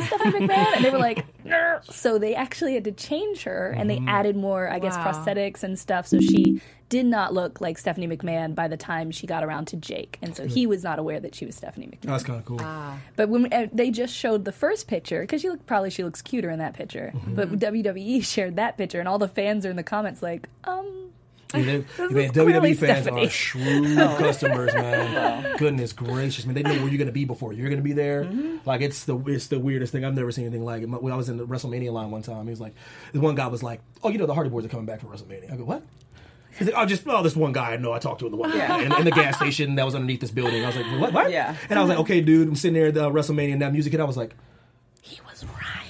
[0.00, 0.76] Stephanie McMahon?
[0.76, 4.36] And they were like, "No." So they actually had to change her and they added
[4.36, 5.12] more, I guess, Wow.
[5.12, 6.06] prosthetics and stuff.
[6.06, 9.76] So she did not look like Stephanie McMahon by the time she got around to
[9.76, 10.18] Jake.
[10.22, 12.02] And so he was not aware that she was Stephanie McMahon.
[12.02, 12.58] That's kind of cool.
[13.16, 16.22] But when uh, they just showed the first picture, because she look probably she looks
[16.22, 17.12] cuter in that picture.
[17.26, 21.10] But WWE shared that picture, and all the fans are in the comments like, um,
[21.64, 23.26] This man, WWE fans Stephanie.
[23.26, 25.56] are shrewd customers, man.
[25.58, 26.54] Goodness gracious, man!
[26.54, 28.24] They know where you're going to be before you're going to be there.
[28.24, 28.56] Mm-hmm.
[28.68, 30.04] Like it's the it's the weirdest thing.
[30.04, 30.86] I've never seen anything like it.
[30.88, 32.74] When I was in the WrestleMania line one time, he was like,
[33.12, 35.06] this one guy was like, "Oh, you know the Hardy Boys are coming back for
[35.06, 35.82] WrestleMania." I go, "What?"
[36.58, 37.92] He's like, "Oh, just oh, this one guy I know.
[37.92, 38.78] I talked to in the one Yeah.
[38.80, 41.30] in, in the gas station that was underneath this building." I was like, "What?" what?
[41.30, 41.54] Yeah.
[41.68, 43.92] And I was like, "Okay, dude." I'm sitting there at the WrestleMania and that music
[43.92, 44.00] hit.
[44.00, 44.34] I was like,
[45.02, 45.85] he was right.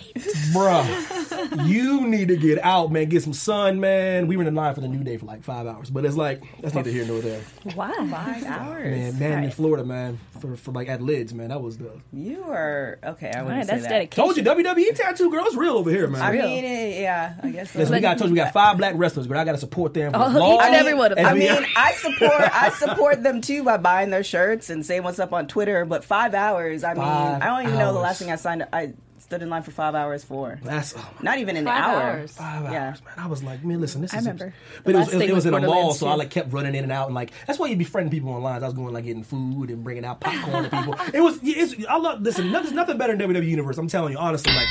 [0.52, 3.08] Bruh, you need to get out, man.
[3.08, 4.26] Get some sun, man.
[4.26, 6.16] We were in the line for the new day for like five hours, but it's
[6.16, 7.40] like that's neither here nor there.
[7.74, 7.92] Wow.
[8.10, 8.84] Five hours.
[8.84, 11.48] Man, man in Florida, man, for, for like at lids, man.
[11.48, 13.30] That was the You are okay.
[13.34, 13.88] I All wouldn't right, say that's that.
[13.90, 14.24] dedication.
[14.24, 15.44] told you WWE tattoo girl.
[15.46, 16.22] It's real over here, man.
[16.22, 16.46] I real.
[16.46, 17.70] mean, yeah, I guess.
[17.72, 17.78] So.
[17.80, 19.94] Listen, we got told you we got five black wrestlers, but I got to support
[19.94, 20.12] them.
[20.12, 21.18] For Oh, long and every one of.
[21.18, 25.18] I mean, I support I support them too by buying their shirts and saying what's
[25.18, 25.84] up on Twitter.
[25.84, 28.62] But five hours, I mean, Five I don't even know the last thing I signed.
[28.62, 28.68] Up.
[28.72, 28.94] I
[29.26, 30.58] stood in line for five hours for.
[30.62, 32.02] that's oh my Not even an Five hour.
[32.02, 32.32] hours.
[32.32, 32.88] Five Yeah.
[32.88, 33.14] hours, man.
[33.18, 34.24] I was like, man, listen, this is I is.
[34.26, 34.54] remember.
[34.84, 36.06] But The it was, last it, thing it was was in a mall, Borderlands so
[36.08, 36.18] I too.
[36.18, 38.62] like kept running in and out, and like that's why you befriend people online.
[38.62, 40.94] I was going like getting food and bringing out popcorn to people.
[41.12, 42.22] It was, it's, I love.
[42.22, 43.76] Listen, there's nothing better than WWE Universe.
[43.78, 44.68] I'm telling you honestly, like.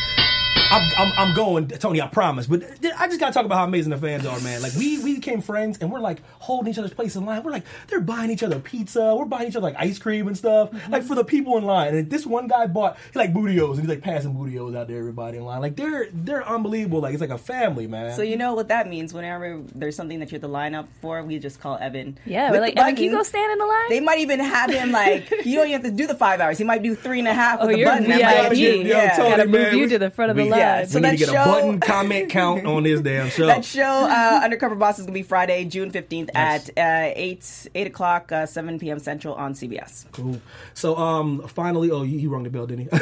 [0.71, 2.01] I'm, I'm, I'm going, Tony.
[2.01, 2.47] I promise.
[2.47, 2.63] But
[2.97, 4.61] I just gotta talk about how amazing the fans are, man.
[4.61, 7.43] Like we we became friends, and we're like holding each other's place in line.
[7.43, 9.15] We're like they're buying each other pizza.
[9.15, 10.91] We're buying each other like ice cream and stuff, mm-hmm.
[10.91, 11.95] like for the people in line.
[11.95, 14.97] And this one guy bought he like bootios, and he's like passing bootios out to
[14.97, 15.61] everybody in line.
[15.61, 16.99] Like they're they're unbelievable.
[16.99, 18.15] Like it's like a family, man.
[18.15, 19.13] So you know what that means.
[19.13, 22.17] Whenever there's something that you have to line up for, we just call Evan.
[22.25, 23.89] Yeah, we're like, the Evan, can you go stand in the line?
[23.89, 26.57] They might even have him like you don't even have to do the five hours.
[26.57, 28.11] He might do three and a half oh, with Oh, the you're button.
[28.11, 28.49] I'm VIP.
[28.49, 29.15] like, Yeah, yeah.
[29.15, 30.59] Tony, Gotta move man, you to the front of the we- line.
[30.81, 33.45] Yeah, so we need to get a show- button comment count on this damn show.
[33.47, 36.69] That show, uh, Undercover Boss, is gonna be Friday, June fifteenth Yes.
[36.75, 36.77] at
[37.09, 38.99] uh, eight eight o'clock, uh, seven p.m.
[38.99, 40.05] Central on CBS.
[40.11, 40.39] Cool.
[40.73, 42.99] So, um, finally, oh, he, he rung the bell, didn't he?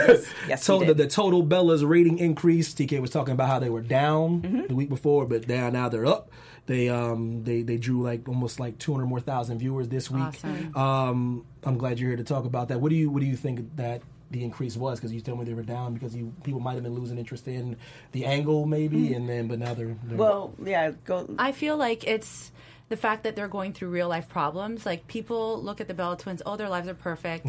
[0.48, 0.98] Yes, so he the, did.
[0.98, 2.74] the total Bella's rating increase.
[2.74, 4.68] TK was talking about how they were down Mm-hmm.
[4.68, 6.30] the week before, but now now they're up.
[6.66, 10.24] They um they they drew like almost like two hundred more thousand viewers this week.
[10.24, 10.76] Awesome.
[10.78, 12.80] Um, I'm glad you're here to talk about that.
[12.80, 14.02] What do you what do you think that
[14.34, 15.00] the increase was?
[15.00, 17.48] Because you told me they were down because you people might have been losing interest
[17.48, 17.78] in
[18.12, 20.17] the angle maybe, and then but now they're, they're Mm-hmm.
[20.17, 21.34] Well, yeah, go.
[21.39, 22.52] I feel like it's
[22.89, 24.86] the fact that they're going through real life problems.
[24.86, 27.48] Like people look at the Bella twins, oh, their lives are perfect,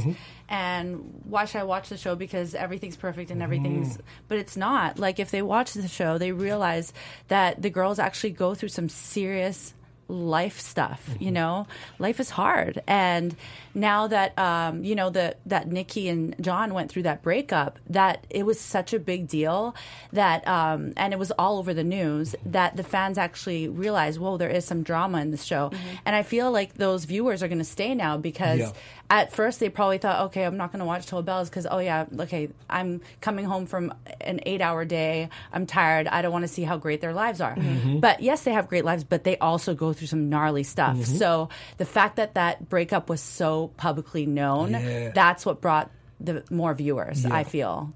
[0.49, 4.99] and why should I watch the show because everything's perfect and everything's, but it's not.
[4.99, 6.93] Like if they watch the show, they realize
[7.29, 9.75] that the girls actually go through some serious
[10.09, 11.67] life stuff you know?
[11.99, 12.83] Life is hard.
[12.87, 13.35] And
[13.75, 18.25] now that um you know that that nikki and john went through that breakup that
[18.31, 19.75] it was such a big deal
[20.13, 24.37] that um and it was all over the news that the fans actually realized whoa
[24.37, 25.73] there is some drama in this show.
[26.07, 28.73] And i feel like those viewers are going to stay now because Yeah.
[29.15, 31.79] At first they probably thought okay i'm not going to watch Total Bellas because oh
[31.79, 36.43] yeah okay i'm coming home from an eight hour day i'm tired i don't want
[36.43, 37.57] to see how great their lives are.
[38.01, 41.05] But yes they have great lives but they also go through some gnarly stuff.
[41.05, 41.49] So
[41.79, 45.13] the fact that that breakup was so publicly known Yeah.
[45.15, 47.35] that's what brought the more viewers Yeah.
[47.35, 47.93] i feel.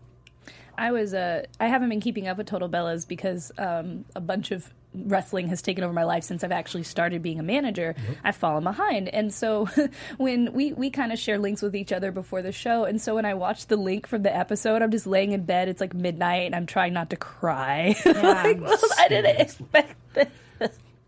[0.81, 4.53] I was uh, I haven't been keeping up with Total Bellas because um, a bunch
[4.53, 8.37] of wrestling has taken over my life since I've actually started being a manager, I've
[8.37, 9.09] fallen behind.
[9.09, 9.69] And so
[10.17, 13.15] when we, we kind of share links with each other before the show, and so
[13.15, 15.95] when I watch the link from the episode, I'm just laying in bed, it's like
[15.95, 17.95] midnight, and I'm trying not to cry.
[18.05, 20.29] like, well, I didn't expect this.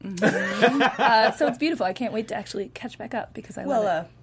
[0.23, 1.85] uh, so it's beautiful.
[1.87, 4.07] I can't wait to actually catch back up because I Well, love it.
[4.07, 4.20] uh, if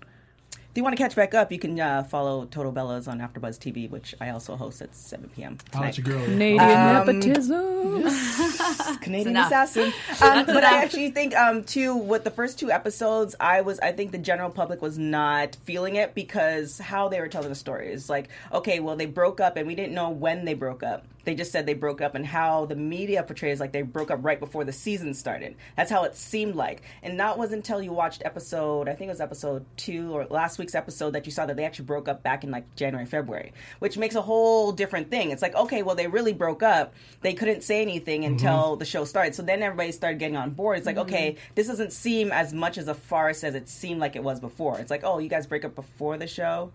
[0.78, 3.90] you want to catch back up, you can uh, follow Total Bellas on AfterBuzz TV,
[3.90, 5.58] which I also host at 7 p.m.
[5.74, 6.04] I'll tonight.
[6.04, 6.24] girl.
[6.24, 8.04] Canadian um, nepotism.
[9.02, 9.92] Canadian assassin.
[10.20, 13.92] Um, but I actually think um, too with the first two episodes, I was I
[13.92, 17.92] think the general public was not feeling it because how they were telling the story
[17.92, 21.06] is like okay, well they broke up and we didn't know when they broke up.
[21.28, 24.20] They just said they broke up and how the media portrays like they broke up
[24.24, 25.58] right before the season started.
[25.76, 29.12] That's how it seemed like, and that wasn't until you watched episode I think it
[29.12, 32.24] was episode two or last week's episode that you saw that they actually broke up
[32.24, 35.32] back in like January February, which makes a whole different thing.
[35.32, 36.94] It's like okay, well they really broke up.
[37.20, 38.32] They couldn't say anything mm-hmm.
[38.32, 39.36] until the show started.
[39.36, 40.78] So then everybody started getting on board.
[40.78, 41.14] It's like, mm-hmm.
[41.14, 44.40] okay, this doesn't seem as much as a farce as it seemed like it was
[44.40, 44.80] before.
[44.80, 46.72] It's like, oh, you guys break up before the show.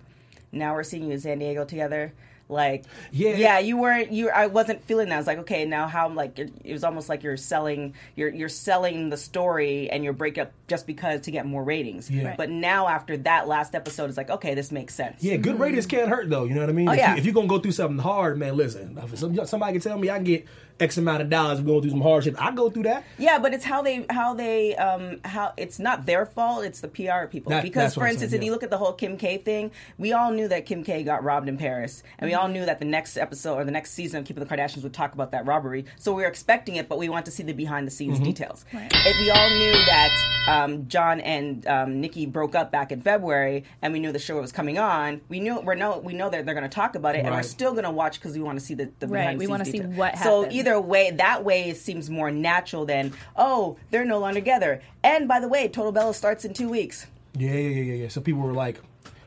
[0.53, 2.13] Now we're seeing you in San Diego together.
[2.53, 3.37] Like, Yeah.
[3.37, 4.13] yeah, you weren't.
[4.13, 5.17] You, I wasn't feeling that.
[5.17, 6.07] I was like, okay, now how?
[6.07, 7.95] I'm Like, it, it was almost like you're selling.
[8.15, 12.11] You're you're selling the story and your breakup just because to get more ratings.
[12.11, 12.29] Yeah.
[12.29, 12.37] Right.
[12.37, 15.23] But now after that last episode, it's like, okay, this makes sense.
[15.23, 15.63] Yeah, good mm-hmm.
[15.63, 16.45] ratings can't hurt though.
[16.45, 16.89] You know what I mean?
[16.89, 17.13] Oh, if, yeah.
[17.13, 18.99] you, if you're gonna go through something hard, man, listen.
[19.03, 20.47] If somebody can tell me I can get
[20.81, 23.05] X amount of dollars we're going through some hardship, I go through that.
[23.19, 26.65] Yeah, but it's how they how they um how it's not their fault.
[26.65, 27.51] It's the PR people.
[27.51, 30.13] That- because for instance, saying, if you look at the whole Kim K thing, we
[30.13, 32.85] all knew that Kim K got robbed in Paris, and we all knew that the
[32.85, 35.85] next episode or the next season of Keeping the Kardashians would talk about that robbery.
[35.99, 38.25] So we were expecting it, but we want to see the behind the scenes Mm-hmm.
[38.25, 38.65] details.
[38.73, 40.11] If we all knew that
[40.49, 44.41] um, John and um, Nikki broke up back in February, and we knew the show
[44.41, 47.15] was coming on, we knew we know we know that they're going to talk about
[47.15, 49.21] it, and we're still going to watch because we want to see the, the Right,
[49.21, 49.91] behind the we scenes wanna see detail.
[49.93, 50.53] what So happened.
[50.63, 54.81] Either way, that way seems more natural than oh they're no longer together.
[55.03, 57.07] And by the way, Total Bella starts in two weeks.
[57.37, 58.09] Yeah, yeah, yeah, yeah, yeah.
[58.09, 58.81] So people were like,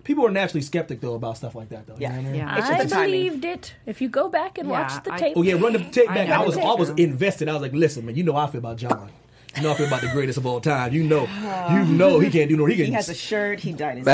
[0.04, 1.96] people are naturally skeptic though about stuff like that though.
[2.00, 2.16] Yeah.
[2.16, 2.36] You know what I mean?
[2.42, 2.58] Yeah.
[2.58, 3.76] It's just I the believed it.
[3.86, 6.08] If you go back and Yeah, watch the I- tape, Oh yeah, run the tape
[6.08, 6.30] back.
[6.30, 6.42] know.
[6.42, 7.50] I, was I was invested.
[7.50, 9.10] I was like, listen, man, you know how I feel about John.
[9.58, 10.92] You know I feel about the greatest of all time.
[10.94, 11.28] You know,
[11.72, 12.66] you know he can't do no.
[12.66, 12.86] He can.
[12.88, 13.60] He has a shirt.
[13.60, 14.06] He dyed his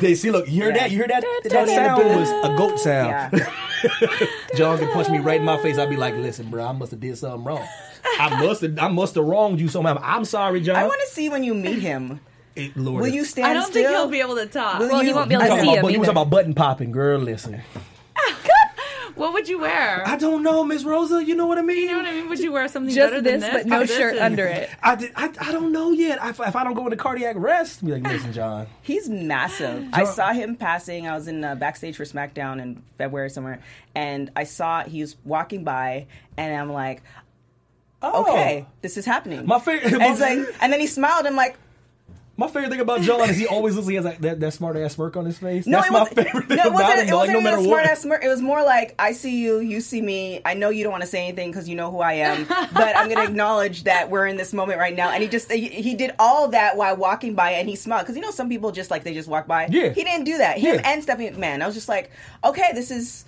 [0.00, 0.90] They see, look, you hear that?
[0.90, 1.24] You hear that?
[1.44, 3.32] That sound was a goat sound.
[3.32, 3.50] Yeah.
[4.56, 5.78] John can punch me right in my face.
[5.78, 7.64] I'd be like, listen, bro, I must have did something wrong.
[8.18, 10.00] I must have, I must have wronged you somehow.
[10.02, 10.76] I'm sorry, John.
[10.76, 12.20] I want to see when you meet him.
[12.56, 13.74] Eh, Lord, Will you stand I don't still?
[13.84, 14.78] think he'll be able to talk.
[14.80, 16.30] Will Well, he you- won't be able to see about, him you was talking about
[16.30, 17.18] button popping, girl.
[17.20, 17.60] Listen,
[19.16, 20.06] What would you wear?
[20.06, 21.24] I don't know, Miss Rosa.
[21.24, 21.78] You know what I mean?
[21.78, 22.28] you know what I mean?
[22.28, 23.62] Would you wear something just better this, than this?
[23.64, 24.70] but no this shirt is- under it.
[24.82, 26.18] I, did, I, I don't know yet.
[26.22, 28.66] If, if I don't go into cardiac arrest, be like, listen, John.
[28.82, 29.88] He's massive.
[29.92, 31.08] I saw him passing.
[31.08, 33.60] I was in uh, backstage for SmackDown in February somewhere,
[33.94, 37.02] and I saw he was walking by, and I'm like,
[38.02, 38.22] Oh.
[38.30, 39.46] okay, this is happening.
[39.46, 41.26] My favorite- And, like, and then he smiled.
[41.26, 41.56] I'm like,
[42.38, 44.52] My favorite thing about John is he always looks like he has like that, that
[44.52, 45.66] smart ass smirk on his face.
[45.66, 47.08] No, That's it my wasn't, favorite thing no, it about wasn't, him.
[47.08, 47.90] it wasn't no even matter a smart what.
[47.90, 48.24] ass smirk.
[48.24, 50.42] It was more like, I see you, you see me.
[50.44, 52.94] I know you don't want to say anything because you know who I am, but
[52.96, 55.10] I'm going to acknowledge that we're in this moment right now.
[55.12, 58.02] And he just, he, he did all that while walking by and he smiled.
[58.02, 59.68] Because you know, some people just like, they just walk by.
[59.70, 59.88] Yeah.
[59.94, 60.58] He didn't do that.
[60.58, 60.82] Him Yeah.
[60.84, 61.62] and Stephanie McMahon.
[61.62, 62.10] I was just like,
[62.44, 63.24] okay, this is,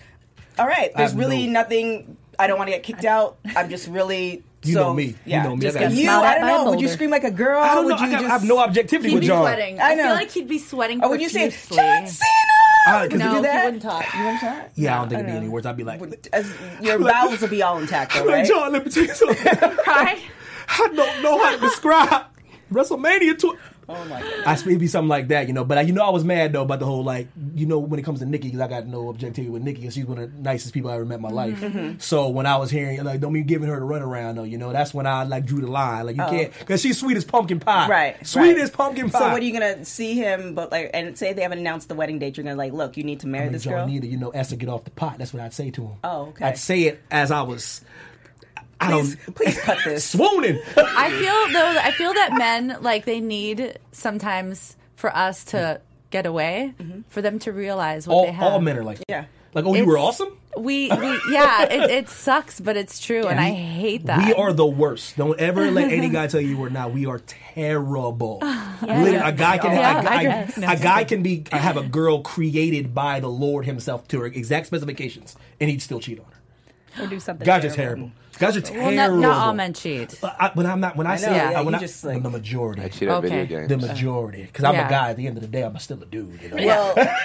[0.58, 0.92] all right.
[0.94, 3.38] There's really no- nothing, I don't want to get kicked out.
[3.56, 4.44] I'm just really.
[4.64, 5.04] You so, know me.
[5.04, 5.42] You Yeah.
[5.44, 5.62] know me.
[5.62, 6.70] Just I got- you, I don't know.
[6.70, 7.60] Would you scream like a girl?
[7.62, 7.94] I don't know.
[7.94, 9.42] Would you I, got, I have no objectivity He'd with be John.
[9.42, 9.80] sweating.
[9.80, 11.76] I I, feel like he'd be sweating Or would you say, profusely.
[11.76, 12.28] John Cena?
[12.88, 13.64] Uh, Would you do he that?
[13.66, 14.14] wouldn't talk.
[14.14, 14.68] You wouldn't talk?
[14.74, 15.66] Yeah, I don't think it'd be any words.
[15.66, 18.46] I'd be like, As, your bowels will be all intact, though, like right?
[18.46, 19.36] John, let me tell you something.
[19.84, 20.18] Cry.
[20.70, 22.24] I don't know how to describe
[22.72, 23.56] WrestleMania to.
[23.88, 24.44] Oh my god.
[24.44, 25.64] I be something like that, you know.
[25.64, 27.98] But I, you know, I was mad though about the whole like, you know, when
[27.98, 30.34] it comes to Nikki, because I got no objectivity with Nikki, because she's one of
[30.34, 31.58] the nicest people I ever met in my life.
[31.60, 31.98] Mm-hmm.
[31.98, 34.72] So when I was hearing like, don't be giving her the runaround though, you know,
[34.72, 36.06] that's when I like drew the line.
[36.06, 36.30] Like you Oh.
[36.30, 38.26] can't, because she's sweet as pumpkin pie, Right.
[38.26, 38.58] Sweet right.
[38.58, 39.18] as pumpkin pie.
[39.18, 40.54] So what are you gonna see him?
[40.54, 42.36] But like, and say they haven't announced the wedding date.
[42.36, 43.86] You're gonna like, look, you need to marry I mean, this girl.
[43.86, 45.16] Nita, you know, Esther, get off the pot.
[45.18, 45.96] That's what I'd say to him.
[46.04, 46.44] Oh, okay.
[46.44, 47.80] I'd say it as I was.
[48.80, 50.04] I please, don't please cut this.
[50.10, 50.60] swooning.
[50.76, 51.80] I feel though.
[51.80, 57.00] I feel that men like they need sometimes for us to get away, mm-hmm.
[57.08, 58.52] for them to realize what all, they have.
[58.52, 59.00] all men are like.
[59.08, 59.26] Yeah.
[59.54, 60.34] like oh, you were awesome.
[60.56, 64.26] We, we yeah, it, it sucks, but it's true, and I hate that.
[64.26, 65.16] We are the worst.
[65.16, 66.92] Don't ever let any guy tell you we're not.
[66.92, 68.38] We are terrible.
[68.82, 72.22] Literally, a guy can Yeah, a, guy, I a guy can be have a girl
[72.22, 76.37] created by the Lord Himself to her exact specifications, and he'd still cheat on her.
[77.00, 77.44] Or do something.
[77.44, 78.10] Guys are terrible.
[78.10, 78.12] terrible.
[78.38, 79.16] Guys are well, terrible.
[79.16, 80.16] not, not all men cheat.
[80.20, 82.22] But I, when I'm not, when I, say, know, I- yeah, when I, just, like-
[82.22, 83.28] the majority, I cheat at Okay.
[83.44, 83.68] video games.
[83.68, 84.86] the majority, because I'm Yeah.
[84.86, 85.10] a guy.
[85.10, 86.40] At the end of the day, I'm still a dude.
[86.40, 86.56] You know?
[86.66, 87.24] Well, at,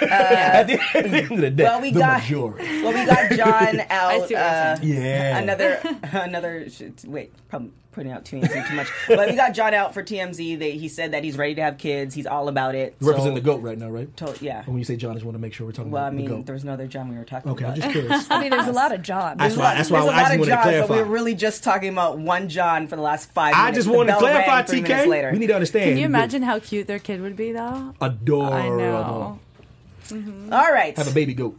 [0.66, 2.82] the, at the end of the day, well, we the got majority.
[2.82, 3.90] well, we got John out.
[4.12, 4.76] I see what uh.
[4.82, 5.38] Yeah.
[5.38, 5.80] Another,
[6.12, 6.66] another.
[7.06, 8.88] Wait, prob- putting out TMZ too much.
[9.08, 10.58] But we got John out for TMZ.
[10.58, 12.14] They, he said that he's ready to have kids.
[12.14, 12.94] He's all about it.
[13.00, 14.14] You're representing So- the goat right now, right?
[14.18, 14.58] To- yeah.
[14.58, 16.08] And when you say John, I just want to make sure we're talking Well, I
[16.08, 16.46] about the mean, goat.
[16.46, 17.78] there was no other John we were talking Okay, about.
[17.78, 18.26] Okay, I'm just curious.
[18.30, 19.36] I mean, there's a lot of John.
[19.38, 19.74] That's why.
[19.74, 20.94] That's why There's a I lot just of wanted to Johns, but clarify.
[21.08, 23.76] we're really just talking about one John for the last five I minutes.
[23.78, 25.08] just The wanted to clarify, rang three minutes TK.
[25.08, 25.30] later.
[25.32, 25.90] We need to understand.
[25.90, 27.94] Can you imagine how cute their kid would be, though?
[28.00, 28.52] Adorable.
[28.54, 29.38] I know.
[30.08, 30.52] Mm-hmm.
[30.52, 30.96] All right.
[30.96, 31.58] Have a baby goat.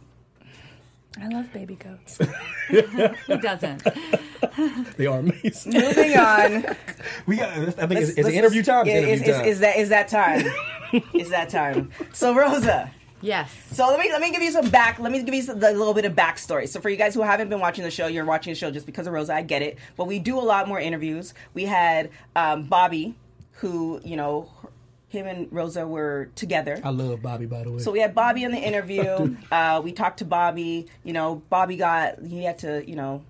[1.20, 2.18] I love baby goats.
[2.68, 3.82] Who doesn't?
[4.96, 5.72] They are amazing.
[5.72, 6.64] Moving on.
[7.26, 7.50] we got.
[7.50, 8.86] I think it's, Let's- it's let's- interview time.
[8.86, 9.44] It's Yeah, interview is, time.
[9.46, 11.02] is, is that is that time?
[11.14, 11.90] is that time?
[12.12, 12.90] So Rosa.
[13.22, 13.50] Yes.
[13.72, 14.98] So let me let me give you some back.
[14.98, 16.68] Let me give you some, the little bit of backstory.
[16.68, 18.84] So for you guys who haven't been watching the show, you're watching the show just
[18.84, 19.34] because of Rosa.
[19.34, 21.32] I get it, but we do a lot more interviews.
[21.54, 23.14] We had um, Bobby,
[23.52, 24.50] who you know,
[25.08, 26.80] him and Rosa were together.
[26.82, 27.78] I love Bobby, by the way.
[27.78, 29.36] So we had Bobby in the interview.
[29.52, 30.86] uh, we talked to Bobby.
[31.04, 32.88] You know, Bobby got he had to.
[32.88, 33.22] You know,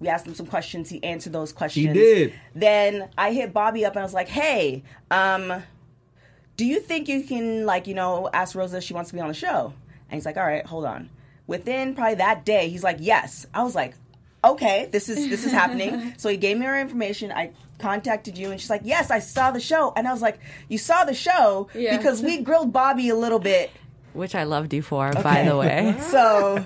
[0.00, 0.88] we asked him some questions.
[0.88, 1.86] He answered those questions.
[1.86, 2.34] He did.
[2.54, 5.62] Then I hit Bobby up and I was like, "Hey, um,
[6.56, 9.20] do you think you can like you know ask Rosa if she wants to be
[9.20, 9.72] on the show?"
[10.10, 11.10] And he's like, "All right, hold on."
[11.46, 13.94] Within probably that day, he's like, "Yes." I was like,
[14.52, 17.32] "Okay, this is this is happening." so he gave me her information.
[17.32, 20.40] I contacted you and she's like yes i saw the show and i was like
[20.68, 21.96] you saw the show Yeah.
[21.96, 23.70] because we grilled bobby a little bit
[24.14, 25.94] Which I loved you for, by the way.
[26.10, 26.64] so,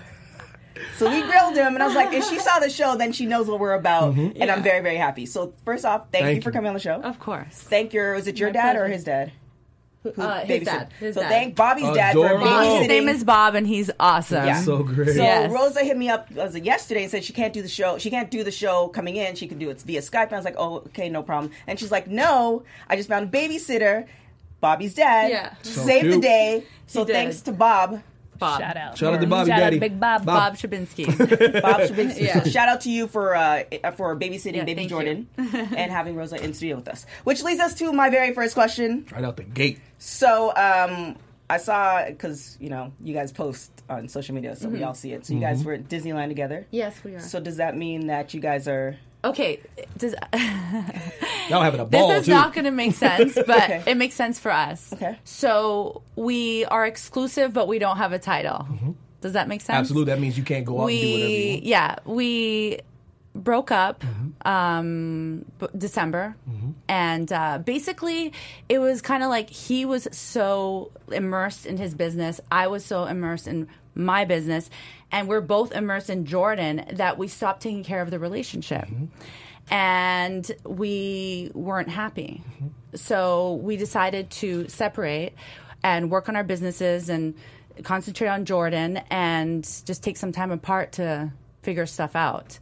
[0.96, 3.26] so we grilled him, and I was like, if she saw the show, then she
[3.26, 4.40] knows what we're about, mm-hmm.
[4.40, 5.26] and I'm very, very happy.
[5.26, 7.02] So, first off, thank, Thank you for coming on the show.
[7.02, 7.52] Of course.
[7.52, 9.32] Thank your, was it your My dad or his dad?
[10.02, 10.88] Who Uh, his dad.
[10.98, 11.28] His so dad.
[11.28, 12.46] thank Bobby's dad for Adorable.
[12.46, 12.78] babysitting.
[12.80, 14.46] His name is Bob, and he's awesome.
[14.46, 14.60] Yeah.
[14.60, 15.10] so great.
[15.10, 15.52] So Yes.
[15.52, 17.98] Rosa hit me up was it yesterday and said she can't do the show.
[17.98, 19.36] She can't do the show coming in.
[19.36, 20.24] She can do it via Skype.
[20.24, 21.52] And I was like, oh, okay, no problem.
[21.68, 24.06] And she's like, no, I just found a babysitter,
[24.60, 25.30] Bobby's dad.
[25.30, 25.54] Yeah.
[25.62, 26.64] So saved the day.
[26.86, 28.02] So thanks to Bob.
[28.42, 28.60] Bob.
[28.60, 28.98] Shout out.
[28.98, 29.76] Shout out to Bobby Shout Daddy.
[29.76, 30.24] out Big Bob.
[30.26, 31.06] Bob Shabinsky.
[31.62, 32.20] Bob Shabinsky.
[32.22, 32.42] Yeah.
[32.44, 33.62] Shout out to you for uh,
[33.96, 37.06] for babysitting Yeah, baby Jordan and having Rosa in studio with us.
[37.24, 39.06] Which leads us to my very first question.
[39.12, 39.80] Right out the gate.
[39.98, 41.16] So um,
[41.48, 44.76] I saw because you know you guys post on social media, so Mm-hmm.
[44.76, 45.26] we all see it.
[45.26, 46.66] So you guys were at Disneyland together.
[46.70, 47.20] yes, we are.
[47.20, 48.96] So does that mean that you guys are?
[49.24, 49.60] Okay,
[49.96, 50.14] does,
[51.48, 52.32] Y'all having a ball this is too.
[52.32, 53.82] not going to make sense, but Okay.
[53.86, 54.92] it makes sense for us.
[54.92, 55.18] Okay.
[55.24, 58.66] So we are exclusive, but we don't have a title.
[59.20, 59.76] Does that make sense?
[59.78, 60.12] Absolutely.
[60.12, 61.64] That means you can't go out and do whatever you we want.
[61.64, 62.80] yeah we
[63.34, 64.46] broke up Mm-hmm.
[64.48, 66.36] um b- december
[66.86, 68.30] and uh basically
[68.68, 73.06] it was kind of like he was so immersed in his business i was so
[73.06, 74.68] immersed in my business
[75.12, 79.06] and we're both immersed in jordan that we stopped taking care of the relationship Mm-hmm.
[79.70, 82.68] and we weren't happy Mm-hmm.
[82.96, 85.34] so we decided to separate
[85.82, 87.34] and work on our businesses and
[87.82, 92.58] concentrate on Jordan and just take some time apart to figure stuff out.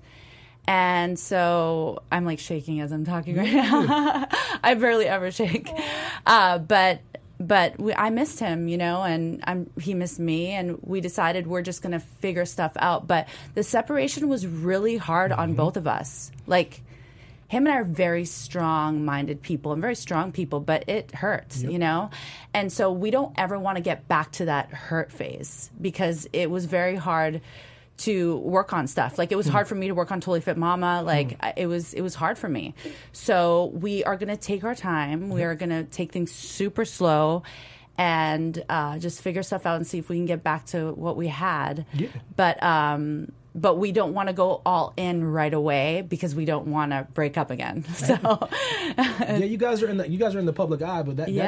[0.66, 4.26] And so I'm like shaking as I'm talking right now.
[4.62, 5.68] I barely ever shake,
[6.26, 7.00] uh, but
[7.40, 11.46] but we, I missed him, you know, and I'm, he missed me, and we decided
[11.46, 13.08] we're just gonna figure stuff out.
[13.08, 15.56] But the separation was really hard on mm-hmm.
[15.56, 16.30] both of us.
[16.46, 16.82] Like
[17.48, 21.64] him and I are very strong minded people and very strong people, but it hurts,
[21.64, 22.10] you know?
[22.54, 26.48] And so we don't ever want to get back to that hurt phase because it
[26.48, 27.40] was very hard
[27.98, 29.18] to work on stuff.
[29.18, 31.02] Like it was hard for me to work on Totally Fit Mama.
[31.02, 32.74] Like I- it was it was hard for me.
[33.12, 35.28] So we are going to take our time.
[35.28, 37.42] We are going to take things super slow
[37.98, 41.16] and uh, just figure stuff out and see if we can get back to what
[41.16, 41.84] we had.
[41.92, 42.08] Yeah.
[42.36, 46.68] But um but we don't want to go all in right away because we don't
[46.68, 47.84] want to break up again.
[47.94, 48.48] So
[48.98, 51.28] yeah, you guys are in the you guys are in the public eye, but that
[51.28, 51.44] Yeah.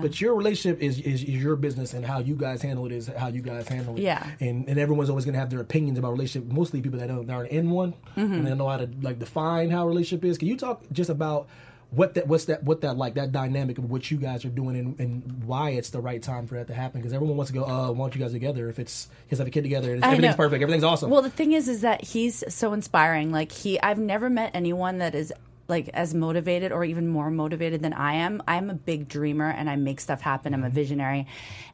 [0.00, 2.92] that's but your relationship is, is is your business and how you guys handle it
[2.92, 4.02] is how you guys handle it.
[4.02, 4.26] Yeah.
[4.40, 6.50] And and everyone's always gonna have their opinions about relationship.
[6.52, 8.20] Mostly people that don't aren't in one Mm-hmm.
[8.34, 10.38] and they don't know how to like define how a relationship is.
[10.38, 11.48] Can you talk just about
[11.90, 14.76] what that what's that what that like that dynamic of what you guys are doing
[14.76, 17.00] and, and why it's the right time for that to happen?
[17.00, 19.48] Because everyone wants to go, oh uh, want you guys together if it's guys have
[19.48, 21.10] a kid together and everything's perfect, everything's awesome.
[21.10, 23.32] Well, the thing is, is that he's so inspiring.
[23.32, 25.32] Like he, I've never met anyone that is
[25.70, 28.42] like as motivated or even more motivated than I am.
[28.46, 30.52] I'm a big dreamer and I make stuff happen.
[30.52, 31.26] I'm a visionary,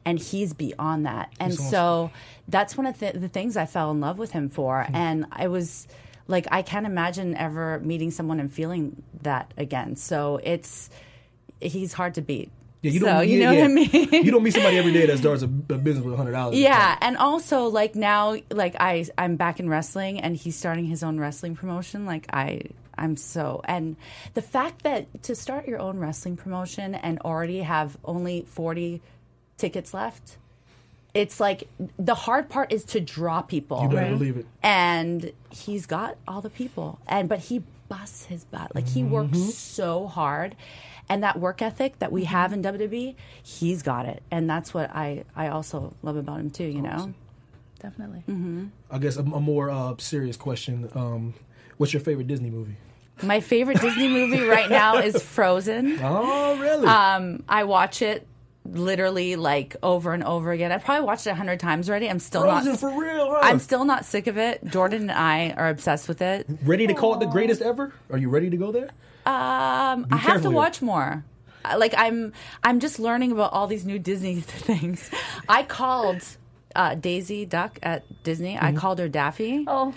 [0.05, 1.33] and he's beyond that.
[1.39, 1.65] And awesome.
[1.65, 2.11] so
[2.47, 4.85] that's one of the, the things I fell in love with him for.
[4.93, 5.87] And I was
[6.27, 9.95] like, I can't imagine ever meeting someone and feeling that again.
[9.95, 10.89] So it's
[11.59, 12.51] he's hard to beat.
[12.81, 13.61] yeah, you don't you yeah, know yeah.
[13.61, 14.25] what I mean?
[14.25, 16.57] you don't meet somebody every day that starts a, a business with hundred dollars.
[16.57, 21.03] Yeah, and also like now, like I I'm back in wrestling, and he's starting his
[21.03, 22.05] own wrestling promotion.
[22.05, 22.61] Like I
[22.97, 23.95] I'm so and
[24.33, 29.01] the fact that to start your own wrestling promotion and already have only 40
[29.57, 30.37] tickets left.
[31.17, 34.45] It's like the hard part is to draw people You better believe it.
[34.63, 38.73] and he's got all the people and but he busts his butt.
[38.75, 40.55] Like he works so hard.
[41.09, 44.21] And that work ethic that we have in WWE, he's got it.
[44.29, 47.13] And that's what I, I also love about him too, you know?
[47.79, 48.23] Definitely.
[48.91, 50.89] I guess a, a more uh, serious question.
[50.95, 51.33] Um,
[51.77, 52.75] what's your favorite Disney movie?
[53.23, 55.97] My favorite Disney movie right now is Frozen.
[56.03, 56.85] Oh, really?
[56.87, 58.27] Um, I watch it
[58.71, 60.71] literally like over and over again.
[60.71, 62.09] I probably watched it a hundred times already.
[62.09, 62.79] I'm still Frozen not.
[62.79, 63.39] for real, huh?
[63.43, 64.63] I'm still not sick of it.
[64.65, 66.45] Jordan and I are obsessed with it.
[66.63, 67.93] ready to call it the greatest ever.
[68.11, 68.89] Are you ready to go there?
[69.25, 71.23] Um, I have to watch more.
[71.77, 72.31] Like I'm,
[72.63, 75.09] I'm just learning about all these new Disney things.
[75.49, 76.23] I called
[76.75, 78.57] uh, Daisy Duck at Disney.
[78.57, 78.77] I Mm-hmm.
[78.77, 79.65] called her Daffy.
[79.67, 79.93] Oh,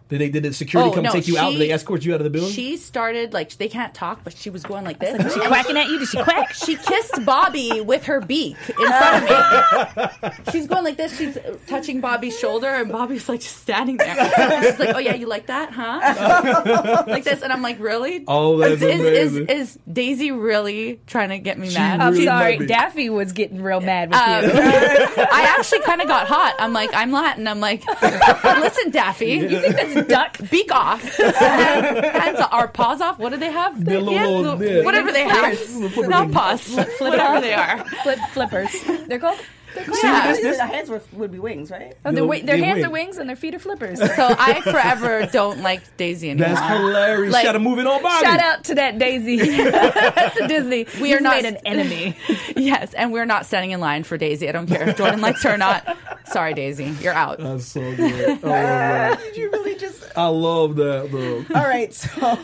[0.08, 1.50] Did they did the security Oh, come no, take you out?
[1.50, 2.50] Did she- they escort you out of the building?
[2.52, 5.22] She started like they can't talk, but she was going like this.
[5.22, 5.98] was she quacking at you?
[5.98, 6.54] Did she quack?
[6.54, 10.30] She kissed Bobby with her beak in front of me.
[10.52, 11.16] She's going like this.
[11.18, 14.16] She's touching Bobby's shoulder, and Bobby's like just standing there.
[14.18, 18.24] And she's like, "Oh yeah, you like that, huh?" like this, and I'm like, "Really?
[18.26, 22.24] Oh, that's is, is, is, is Daisy really trying to get me mad?" I'm really
[22.24, 22.52] sorry.
[22.52, 22.66] might be.
[22.66, 24.50] Daffy was getting real mad with Um, you.
[25.30, 26.54] I actually kind of got hot.
[26.58, 27.46] I'm like, I'm Latin.
[27.46, 30.38] I'm like, listen, Daffy, you think that's Duck.
[30.50, 33.18] beak off, hands our paws off.
[33.18, 33.84] What do they have?
[33.84, 34.84] Their little- Yeah, little- the- yeah.
[34.84, 35.58] whatever they have.
[35.58, 37.84] Flipper Not paws, flip, whatever they are.
[38.02, 38.70] Flip flippers.
[39.06, 39.38] They're called.
[39.78, 40.28] They're called Yeah.
[40.30, 41.96] Usually the hands were, would be wings, right?
[42.04, 42.84] Oh, their, their they hands wing.
[42.86, 43.98] are wings and their feet are flippers.
[44.18, 46.54] So I forever don't like Daisy anymore.
[46.54, 47.32] That's hilarious.
[47.32, 48.24] Like- Shout to moving on, Bobby.
[48.26, 49.38] Shout out to that Daisy.
[49.38, 50.86] to Disney.
[51.00, 52.16] We You've are not- made an enemy.
[52.56, 54.48] yes, and we're not standing in line for Daisy.
[54.48, 55.96] I don't care if Jordan likes her or not.
[56.26, 57.38] Sorry, Daisy, you're out.
[57.38, 58.28] That's so good.
[58.28, 59.20] I love that.
[59.20, 60.04] Did you really just?
[60.16, 61.44] I love that, bro.
[61.54, 62.38] All right, so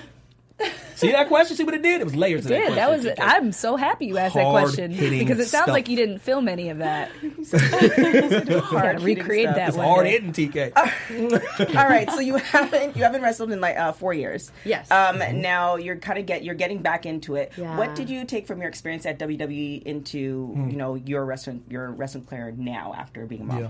[0.95, 1.57] See that question?
[1.57, 2.01] See what it did?
[2.01, 2.77] It was layers to that Did question.
[2.77, 3.05] that was?
[3.07, 3.14] TK.
[3.21, 5.69] I'm so happy you asked that question because it sounds stuff.
[5.69, 7.11] like you didn't film any of that.
[7.53, 9.57] Hard-hitting recreate stuff.
[9.57, 9.87] that It's one.
[9.87, 10.73] hard hitting, TK.
[11.77, 14.53] all right, so you haven't you haven't wrestled in like uh, four years.
[14.64, 14.90] Yes.
[14.90, 15.19] Um.
[15.40, 17.53] Now you're kind of get you're getting back into it.
[17.57, 17.77] Yeah.
[17.77, 20.71] What did you take from your experience at WWE into Hmm.
[20.71, 23.59] you know your wrestling your wrestling career now after being a mom?
[23.59, 23.69] Yeah.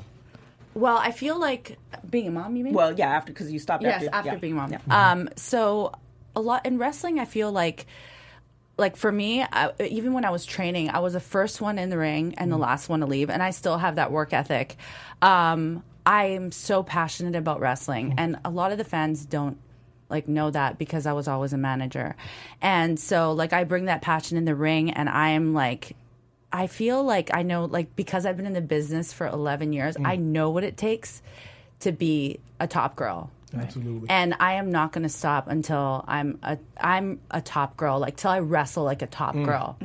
[0.74, 1.78] Well, I feel like
[2.10, 2.56] being a mom.
[2.56, 2.74] You mean?
[2.74, 3.82] Well, yeah, after because you stopped.
[3.84, 4.36] yes, after, after yeah.
[4.36, 4.72] being a mom.
[4.72, 4.80] Yeah.
[5.12, 5.92] Um, so
[6.36, 7.86] a lot in wrestling, I feel like,
[8.76, 11.90] like for me, I, even when I was training, I was the first one in
[11.90, 12.60] the ring and the mm.
[12.60, 14.76] last one to leave, and I still have that work ethic.
[15.22, 18.14] Um, I am so passionate about wrestling, mm.
[18.18, 19.58] and a lot of the fans don't
[20.10, 22.16] like know that because I was always a manager,
[22.60, 25.96] and so like I bring that passion in the ring, and I'm like.
[26.56, 29.96] I feel like I know, like, because I've been in the business for 11 years,
[29.96, 30.20] I mm.
[30.20, 31.20] know what it takes
[31.80, 34.08] to be a top girl Absolutely.
[34.10, 38.16] and I am not going to stop until I'm a I'm a top girl, like
[38.16, 39.78] till I wrestle like a top girl,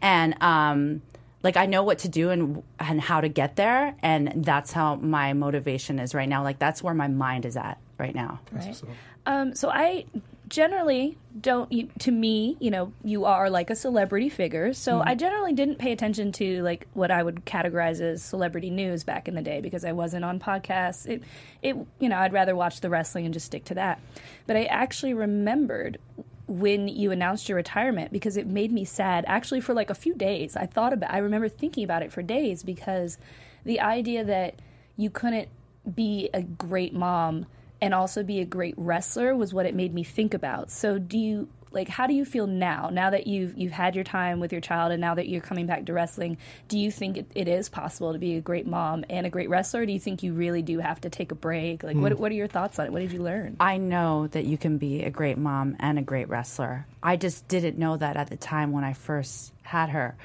[0.00, 1.02] and um,
[1.42, 4.96] like I know what to do and and how to get there, and that's how
[4.96, 6.42] my motivation is right now.
[6.42, 8.40] Like that's where my mind is at right now.
[8.52, 8.82] Right.
[9.26, 10.06] Um, so I
[10.48, 11.70] generally don't.
[11.70, 14.72] You, to me, you know, you are like a celebrity figure.
[14.72, 15.08] So mm-hmm.
[15.08, 19.28] I generally didn't pay attention to like what I would categorize as celebrity news back
[19.28, 21.06] in the day because I wasn't on podcasts.
[21.06, 21.22] It,
[21.62, 24.00] it, you know, I'd rather watch the wrestling and just stick to that.
[24.46, 25.98] But I actually remembered
[26.46, 30.14] when you announced your retirement because it made me sad actually for like a few
[30.14, 33.18] days i thought about i remember thinking about it for days because
[33.64, 34.58] the idea that
[34.96, 35.48] you couldn't
[35.94, 37.44] be a great mom
[37.80, 40.70] and also be a great wrestler was what it made me think about.
[40.70, 42.88] So do you like how do you feel now?
[42.90, 45.66] Now that you've you've had your time with your child and now that you're coming
[45.66, 46.38] back to wrestling
[46.68, 49.48] do you think it, it is possible to be a great mom and a great
[49.48, 49.82] wrestler?
[49.82, 51.82] Or do you think you really do have to take a break?
[51.82, 52.20] Like what, hmm.
[52.20, 52.92] what are your thoughts on it?
[52.92, 53.56] What did you learn?
[53.60, 56.86] I know that you can be a great mom and a great wrestler.
[57.02, 60.16] I just didn't know that at the time when I first had her.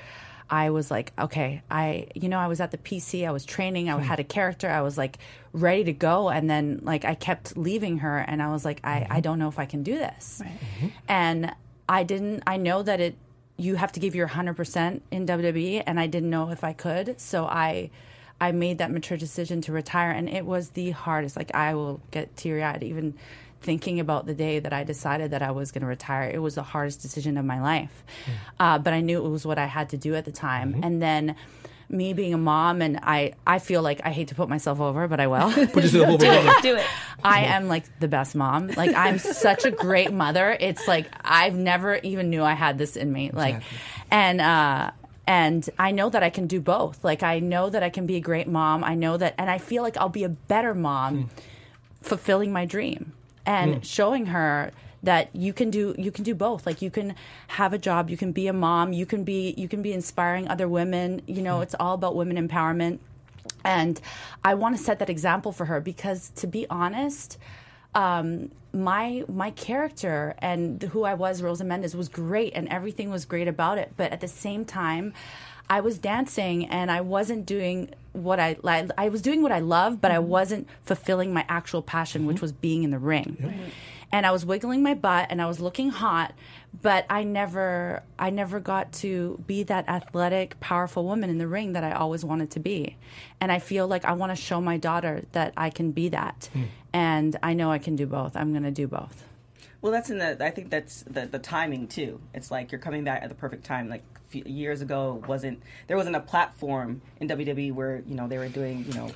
[0.54, 3.90] I was like, okay, I, you know, I was at the PC, I was training,
[3.90, 4.04] I hmm.
[4.04, 5.18] had a character, I was like
[5.52, 6.30] ready to go.
[6.30, 9.22] And then, like, I kept leaving her, and I was like, I, I mm-hmm.
[9.22, 10.44] don't know if I can do this.
[10.46, 10.88] Mm-hmm.
[11.08, 11.56] And
[11.90, 13.16] I didn't, I know that it,
[13.58, 17.20] you have to give your 100% in WWE, and I didn't know if I could.
[17.20, 17.90] So I,
[18.40, 21.36] I made that mature decision to retire, and it was the hardest.
[21.36, 23.16] Like I will get teary eyed even
[23.64, 26.30] thinking about the day that I decided that I was going to retire.
[26.30, 28.04] It was the hardest decision of my life,
[28.60, 30.82] uh, but I knew it was what I had to do at the time.
[30.84, 31.36] And then
[31.90, 35.08] me being a mom, and I, I feel like I hate to put myself over,
[35.08, 35.52] but I will.
[35.68, 36.62] Put yourself over brother.
[36.62, 36.86] do it
[37.24, 38.68] I am like the best mom.
[38.68, 40.58] Like I'm such a great mother.
[40.60, 43.32] It's like I've never even knew I had this in me.
[43.32, 43.62] Like,
[44.12, 44.92] and uh,
[45.26, 47.04] and I know that I can do both.
[47.04, 48.84] Like I know that I can be a great mom.
[48.84, 51.30] I know that, and I feel like I'll be a better mom,
[52.02, 53.14] fulfilling my dream
[53.46, 54.72] and showing her
[55.04, 56.66] that you can do you can do both.
[56.66, 57.16] Like you can
[57.48, 60.48] have a job you can be a mom you can be you can be inspiring
[60.48, 61.22] other women.
[61.28, 63.00] You know it's all about women empowerment.
[63.66, 64.00] And
[64.44, 67.38] I want to set that example for her because to be honest,
[67.96, 73.26] um, my my character and who I was, Rosa Mendez, was great, and everything was
[73.26, 73.94] great about it.
[73.96, 75.14] But at the same time,
[75.74, 78.92] I was dancing, and I wasn't doing what I like.
[78.96, 80.28] I was doing what I love, but I mm-hmm.
[80.28, 82.44] wasn't fulfilling my actual passion, which mm-hmm.
[82.44, 83.72] was being in the ring.
[84.12, 86.36] And I was wiggling my butt, and I was looking hot,
[86.80, 91.74] but I never, I never got to be that athletic, powerful woman in the ring
[91.74, 92.96] that I always wanted to be.
[93.42, 96.52] And I feel like I want to show my daughter that I can be that,
[96.54, 96.66] hmm.
[96.94, 98.36] and I know I can do both.
[98.36, 99.24] I'm going to do both.
[99.82, 100.38] Well, that's in the.
[100.40, 102.22] I think that's the the timing too.
[102.34, 103.90] It's like you're coming back at the perfect time.
[103.90, 108.28] Like a few years ago, wasn't there wasn't a platform in WWE where you know
[108.28, 109.12] they were doing you know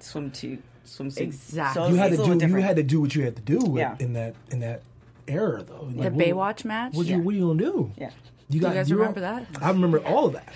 [0.00, 1.20] swim to swimsuit.
[1.20, 1.82] Exactly.
[1.82, 3.42] So you had to it's do little you had to do what you had to
[3.42, 3.96] do Yeah.
[4.00, 4.82] in that in that
[5.28, 5.86] era though.
[5.88, 6.94] The what- Baywatch match.
[6.94, 7.92] What you what are you gonna do?
[7.96, 8.10] Yeah.
[8.48, 9.46] You you guys remember that?
[9.60, 10.52] I remember all of that.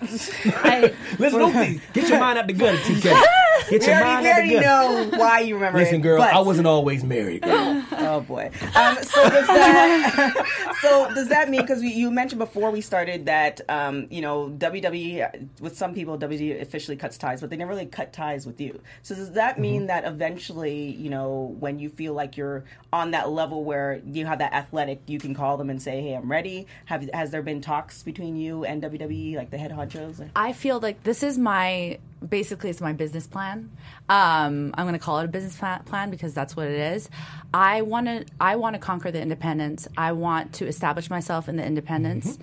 [0.02, 3.22] I, Listen, don't think- get your mind out the gutter, TK.
[3.70, 6.02] Get We your already, mind we already know why you remember Listen, it.
[6.02, 7.42] girl, but- I wasn't always married.
[7.42, 7.84] Girl.
[8.00, 8.50] Oh boy.
[8.74, 10.76] Um, so does that?
[10.80, 11.60] so does that mean?
[11.60, 16.60] Because you mentioned before we started that um, you know WWE with some people WWE
[16.62, 18.80] officially cuts ties, but they never really cut ties with you.
[19.02, 23.28] So does that mean that eventually, you know, when you feel like you're on that
[23.30, 26.66] level where you have that athletic, you can call them and say, "Hey, I'm ready."
[26.86, 30.26] Have has there been talks between you and WWE, like the head honchos?
[30.36, 33.70] I feel like this is my basically it's my business plan.
[34.08, 37.08] Um, I'm going to call it a business plan because that's what it is.
[37.52, 39.88] I want to I want to conquer the independence.
[39.96, 42.38] I want to establish myself in the independence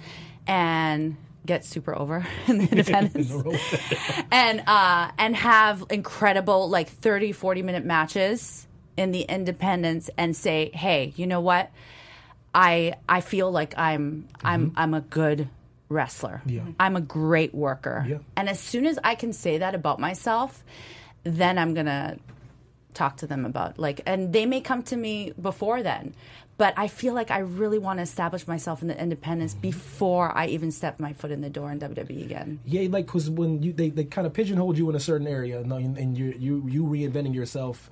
[0.48, 3.32] and get super over in the independence
[4.32, 8.68] and uh, and have incredible like 30 40 minute matches
[8.98, 11.72] in the independence and say hey you know what
[12.54, 15.50] I I feel like I'm I'm I'm a good
[15.90, 16.42] wrestler.
[16.46, 16.62] Yeah.
[16.62, 16.72] Mm-hmm.
[16.80, 18.06] I'm a great worker.
[18.08, 18.18] Yeah.
[18.36, 20.64] And as soon as I can say that about myself,
[21.24, 22.18] then I'm going to
[22.94, 26.16] talk to them about like and they may come to me before then.
[26.58, 29.62] But I feel like I really want to establish myself in the independence mm-hmm.
[29.62, 32.62] before I even step my foot in the door in WWE again.
[32.66, 35.60] Yeah, like because when you they, they kind of pigeonhole you in a certain area,
[35.60, 37.90] and, and you you you reinventing yourself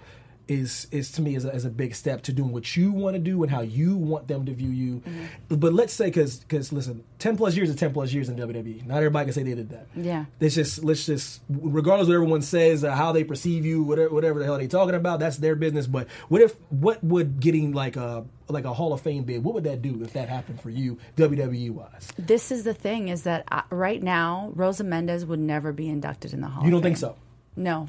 [0.47, 3.15] is is to me is a, is a big step to doing what you want
[3.15, 5.01] to do and how you want them to view you.
[5.49, 8.85] But let's say because because listen, ten plus years is ten plus years in WWE.
[8.85, 9.87] Not everybody can say they did that.
[9.95, 10.25] Yeah.
[10.39, 14.13] Let's just let's just regardless of what everyone says, uh, how they perceive you, whatever
[14.13, 15.87] whatever the hell they talking about, that's their business.
[15.87, 19.43] But what if what would getting like a like a Hall of Fame bid?
[19.43, 22.09] What would that do if that happened for you, WWE wise?
[22.17, 26.33] This is the thing is that uh, right now Rosa Mendez would never be inducted
[26.33, 27.15] in the Hall You don't think so?
[27.55, 27.87] No.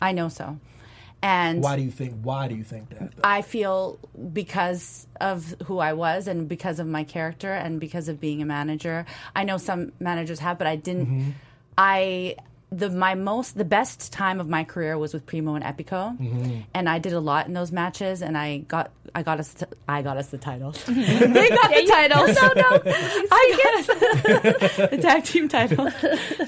[0.00, 0.58] I know so.
[1.22, 2.20] And Why do you think?
[2.22, 3.14] Why do you think that?
[3.14, 3.22] though?
[3.22, 3.98] I feel
[4.32, 8.44] because of who I was and because of my character and because of being a
[8.44, 9.06] manager.
[9.36, 11.06] I know some managers have, but I didn't.
[11.06, 11.30] Mm-hmm.
[11.78, 12.36] I
[12.72, 16.60] the my most the best time of my career was with Primo and Epico, Mm-hmm.
[16.74, 19.66] and I did a lot in those matches, and I got I got us t-
[19.88, 20.82] I got us the titles.
[20.86, 22.34] they got the titles.
[22.40, 22.82] No, no,
[23.30, 25.92] I get the tag team titles.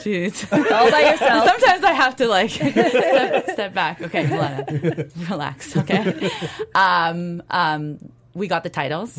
[0.02, 1.46] Jeez, all by yourself.
[1.46, 4.00] Sometimes I have to like step, step back.
[4.02, 5.76] Okay, Milena, relax.
[5.76, 6.30] Okay.
[6.74, 7.98] Um, um,
[8.34, 9.18] we got the titles,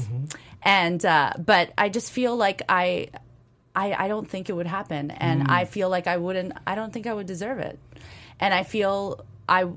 [0.64, 3.10] and uh, but I just feel like I,
[3.76, 6.54] I, I don't think it would happen, and I feel like I wouldn't.
[6.66, 7.78] I don't think I would deserve it,
[8.40, 9.68] and I feel I.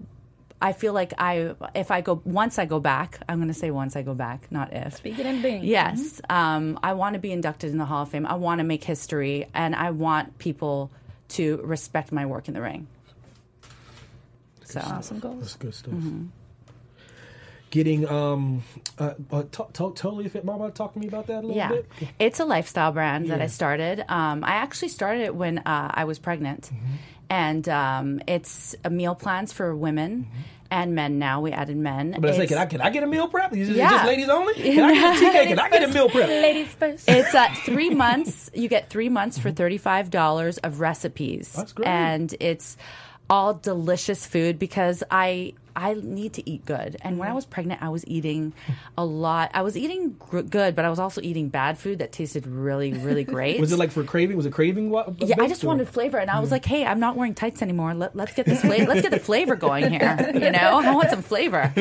[0.60, 3.70] I feel like I, if I go once I go back, I'm going to say
[3.70, 4.96] once I go back, not if.
[4.96, 5.64] Speaking in being.
[5.64, 8.26] Yes, um, I want to be inducted in the Hall of Fame.
[8.26, 10.90] I want to make history, and I want people
[11.30, 12.88] to respect my work in the ring.
[14.64, 15.40] So Awesome goals.
[15.40, 15.94] That's good stuff.
[15.94, 16.26] Mm-hmm.
[17.70, 18.62] Getting um,
[18.98, 20.44] uh, uh, to- to- totally fit.
[20.44, 21.88] Mama, talk to me about that a little yeah, bit.
[22.18, 24.04] it's a lifestyle brand that I started.
[24.08, 26.94] Um, I actually started it when uh, I was pregnant, Mm-hmm.
[27.30, 30.28] and um, it's a meal plans for women
[30.70, 31.18] and men.
[31.18, 32.12] Now we added men.
[32.12, 32.20] Mm-hmm.
[32.22, 33.54] But I say, can I can I get a meal prep?
[33.54, 33.90] Is it Yeah.
[33.90, 34.54] just ladies only?
[34.74, 35.46] Can I get a TK?
[35.48, 36.28] Can I get a meal prep?
[36.28, 37.04] Ladies first.
[37.08, 38.50] It's uh, three months.
[38.54, 41.52] You get three months for thirty-five dollars of recipes.
[41.52, 41.86] That's great.
[41.88, 42.76] and it's
[43.30, 46.96] all delicious food because I I need to eat good.
[47.02, 48.52] And when I was pregnant, I was eating
[48.96, 49.52] a lot.
[49.54, 52.92] I was eating gr- good, but I was also eating bad food that tasted really
[52.92, 53.60] really great.
[53.60, 54.36] Was it like for craving?
[54.36, 54.90] Was it craving?
[54.90, 55.22] What?
[55.22, 57.94] Yeah, I just wanted flavor, and I was like, "Hey, I'm not wearing tights anymore.
[57.94, 58.86] Let, let's get this flavor.
[58.86, 60.30] let's get the flavor going here.
[60.34, 61.72] You know, I want some flavor."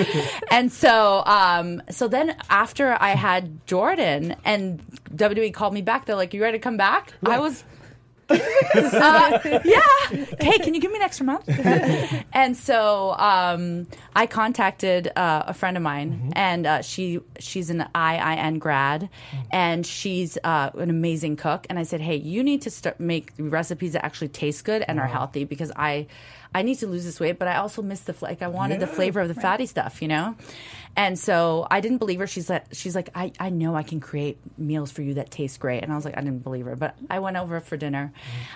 [0.52, 4.80] And so, um, so then after I had Jordan, and
[5.16, 7.64] WWE called me back, they're like, "You ready to come back?" I was.
[8.30, 10.26] Uh, yeah.
[10.40, 11.48] Hey, can you give me an extra month?
[12.34, 16.30] and so um, I contacted uh, a friend of mine, mm-hmm.
[16.36, 19.42] and uh, she she's an IIN grad, mm-hmm.
[19.52, 21.66] and she's uh, an amazing cook.
[21.70, 24.98] And I said, hey, you need to start make recipes that actually taste good and
[24.98, 25.06] wow.
[25.06, 26.08] are healthy because I
[26.54, 28.88] I need to lose this weight, but I also miss the like I wanted yeah,
[28.88, 29.42] the flavor of the right.
[29.42, 30.36] fatty stuff, you know.
[30.96, 32.28] And so I didn't believe her.
[32.28, 35.60] She's like, she's like, I, I know I can create meals for you that taste
[35.60, 35.84] great.
[35.84, 36.76] And I was like, I didn't believe her.
[36.76, 38.12] But I went over for dinner.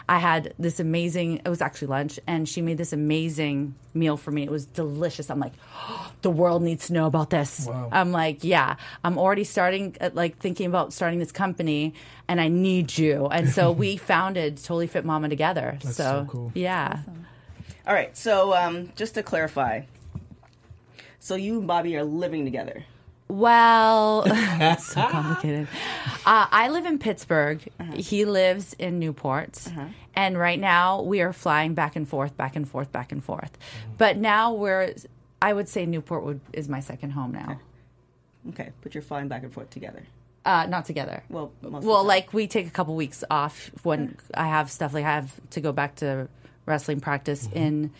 [0.09, 4.31] I had this amazing, it was actually lunch, and she made this amazing meal for
[4.31, 4.43] me.
[4.43, 5.29] It was delicious.
[5.29, 7.67] I'm like, oh, the world needs to know about this.
[7.67, 7.89] Wow.
[7.91, 11.93] I'm like, yeah, I'm already starting, uh, like thinking about starting this company,
[12.27, 13.27] and I need you.
[13.27, 15.77] And so we founded Totally Fit Mama together.
[15.83, 16.51] That's so, so cool.
[16.55, 16.99] Yeah.
[17.01, 17.25] Awesome.
[17.87, 18.15] All right.
[18.15, 19.81] So um, just to clarify,
[21.21, 22.83] so you and Bobby are living together.
[23.27, 25.67] Well, that's so complicated.
[26.25, 27.61] Uh, I live in Pittsburgh.
[27.79, 27.93] Uh-huh.
[27.95, 29.67] He lives in Newport.
[29.67, 29.85] Uh-huh.
[30.15, 33.51] And right now we are flying back and forth, back and forth, back and forth.
[33.53, 33.93] Mm-hmm.
[33.99, 34.95] But now we're,
[35.41, 37.59] I would say Newport would, is my second home now.
[38.49, 38.63] Okay.
[38.63, 38.71] okay.
[38.81, 40.03] But you're flying back and forth together.
[40.43, 41.23] Uh, not together.
[41.29, 44.91] Well, well, like we take a couple weeks off when I have stuff.
[44.91, 46.27] Like I have to go back to
[46.65, 47.57] wrestling practice mm-hmm.
[47.57, 47.91] in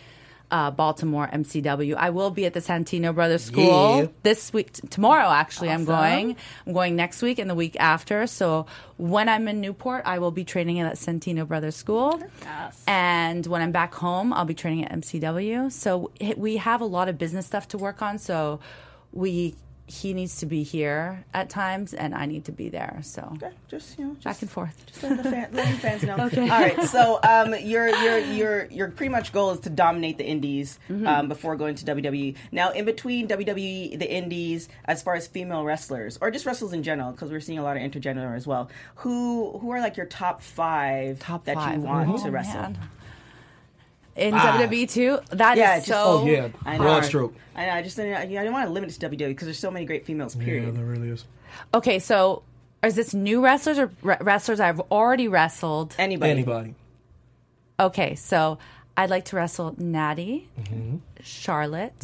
[0.52, 1.94] uh, Baltimore MCW.
[1.94, 4.06] I will be at the Santino Brothers School yeah.
[4.22, 4.72] this week.
[4.72, 5.80] T- tomorrow, actually, awesome.
[5.80, 6.36] I'm going.
[6.66, 8.26] I'm going next week and the week after.
[8.26, 8.66] So
[8.98, 12.22] when I'm in Newport, I will be training at Santino Brothers School.
[12.42, 12.84] Yes.
[12.86, 15.72] And when I'm back home, I'll be training at MCW.
[15.72, 18.18] So we have a lot of business stuff to work on.
[18.18, 18.60] So
[19.12, 19.56] we
[19.92, 23.00] he needs to be here at times, and I need to be there.
[23.02, 24.86] So okay, just you know, just, back and forth.
[24.86, 26.16] Just let the, fan, let the fans know.
[26.20, 26.48] okay.
[26.48, 26.82] All right.
[26.84, 31.06] So um, your your your your pretty much goal is to dominate the Indies mm-hmm.
[31.06, 32.36] um, before going to WWE.
[32.52, 36.82] Now, in between WWE, the Indies, as far as female wrestlers or just wrestlers in
[36.82, 38.70] general, because we're seeing a lot of intergender as well.
[38.96, 41.74] Who who are like your top five top that five.
[41.74, 42.62] you want oh, to wrestle?
[42.62, 42.78] Man
[44.16, 44.58] in ah.
[44.58, 45.18] WWE too.
[45.30, 46.20] That yeah, is so.
[46.22, 46.84] Oh yeah, I know.
[46.84, 47.34] broad stroke.
[47.54, 47.72] I know.
[47.72, 49.86] I just I, I don't want to limit it to WWE because there's so many
[49.86, 50.34] great females.
[50.34, 50.66] Period.
[50.66, 51.24] Yeah, there really is.
[51.74, 52.42] Okay, so
[52.82, 55.94] is this new wrestlers or re- wrestlers I've already wrestled?
[55.98, 56.30] Anybody.
[56.30, 56.74] Anybody.
[57.80, 58.58] Okay, so
[58.96, 60.96] I'd like to wrestle Natty, mm-hmm.
[61.22, 61.98] Charlotte.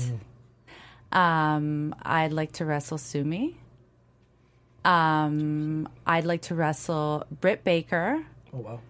[1.12, 1.16] Mm.
[1.16, 3.56] Um, I'd like to wrestle Sumi.
[4.84, 8.24] Um, I'd like to wrestle Britt Baker.
[8.52, 8.80] Oh wow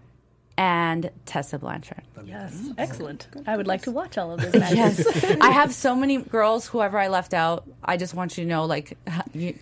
[0.59, 2.01] and Tessa Blanchard.
[2.25, 3.29] Yes, excellent.
[3.47, 4.53] I would like to watch all of this.
[4.53, 6.67] yes, I have so many girls.
[6.67, 8.97] Whoever I left out, I just want you to know, like.
[9.33, 9.57] You,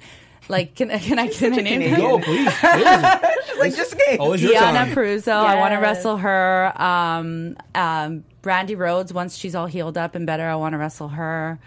[0.50, 1.96] like, can, can I get a name?
[1.98, 2.46] Go, please.
[2.64, 4.18] like, just in case.
[4.18, 5.28] Deonna Purrazzo.
[5.28, 5.30] Yes.
[5.30, 6.72] I want to wrestle her.
[6.82, 11.10] Um, um, Brandi Rhodes, once she's all healed up and better, I want to wrestle
[11.10, 11.60] her.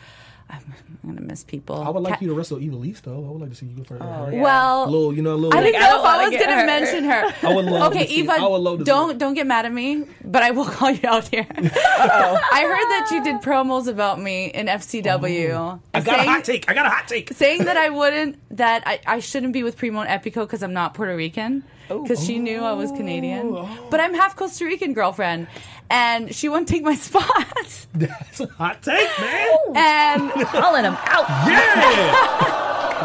[0.53, 1.83] I'm, gonna miss people.
[1.83, 3.17] I would like you to wrestle Eva Ivelisse though.
[3.17, 4.33] I would like to see you go for oh, her.
[4.33, 4.43] Yeah.
[4.43, 5.59] Well, a little, you know, a little.
[5.59, 6.67] I didn't know if I was gonna her.
[6.67, 7.35] mention her.
[7.43, 7.93] I would love.
[7.93, 10.43] Okay, to see, Eva, I would love to don't don't get mad at me, but
[10.43, 11.47] I will call you out here.
[11.51, 15.51] I heard that you did promos about me in FCW.
[15.51, 15.81] Oh.
[15.95, 16.71] I got saying, a hot take.
[16.71, 17.33] I got a hot take.
[17.33, 20.73] Saying that I wouldn't, that I, I shouldn't be with Primo and Epico because I'm
[20.73, 22.03] not Puerto Rican Oh.
[22.03, 23.49] because she knew I was Canadian.
[23.53, 23.87] Oh.
[23.91, 25.49] But I'm half Costa Rican, girlfriend,
[25.91, 27.87] and she won't take my spot.
[27.95, 29.49] That's a hot take, man.
[29.51, 29.73] Oh.
[29.77, 31.29] And calling him out.
[31.49, 32.15] Yeah.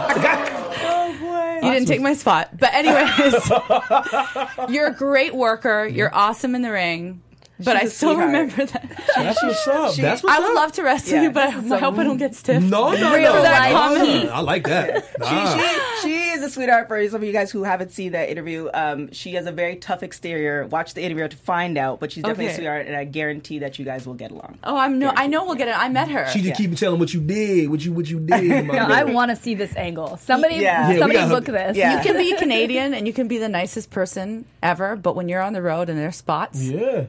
[0.07, 0.61] I got.
[0.87, 1.65] Oh boy.
[1.67, 2.57] You didn't take my spot.
[2.59, 3.49] But anyways,
[4.69, 5.85] you're a great worker.
[5.87, 7.21] You're awesome in the ring.
[7.57, 8.27] But I still sweetheart.
[8.27, 9.03] remember that.
[9.15, 9.93] That's what's up.
[9.93, 10.55] She, That's what's I would up.
[10.55, 12.61] love to wrestle yeah, you, but I hope I don't get stiff.
[12.61, 13.41] No, no, Real no.
[13.41, 15.05] That no, I like that.
[15.25, 15.57] Nah.
[15.57, 18.29] She, she, she is a sweetheart for some of you guys who haven't seen that
[18.29, 18.69] interview.
[18.73, 20.67] Um, she has a very tough exterior.
[20.67, 22.53] Watch the interview to find out, but she's definitely okay.
[22.53, 24.59] a sweetheart, and I guarantee that you guys will get along.
[24.63, 25.77] Oh, I'm no, I know we'll get it.
[25.77, 26.27] I met her.
[26.27, 26.67] She just yeah.
[26.67, 28.65] keep telling what you did, what you what you did.
[28.67, 30.17] no, I want to see this angle.
[30.17, 30.97] Somebody, yeah.
[30.97, 31.77] somebody book this.
[31.77, 35.41] You can be Canadian and you can be the nicest person ever, but when you're
[35.41, 37.05] on the road and there's spots, yeah.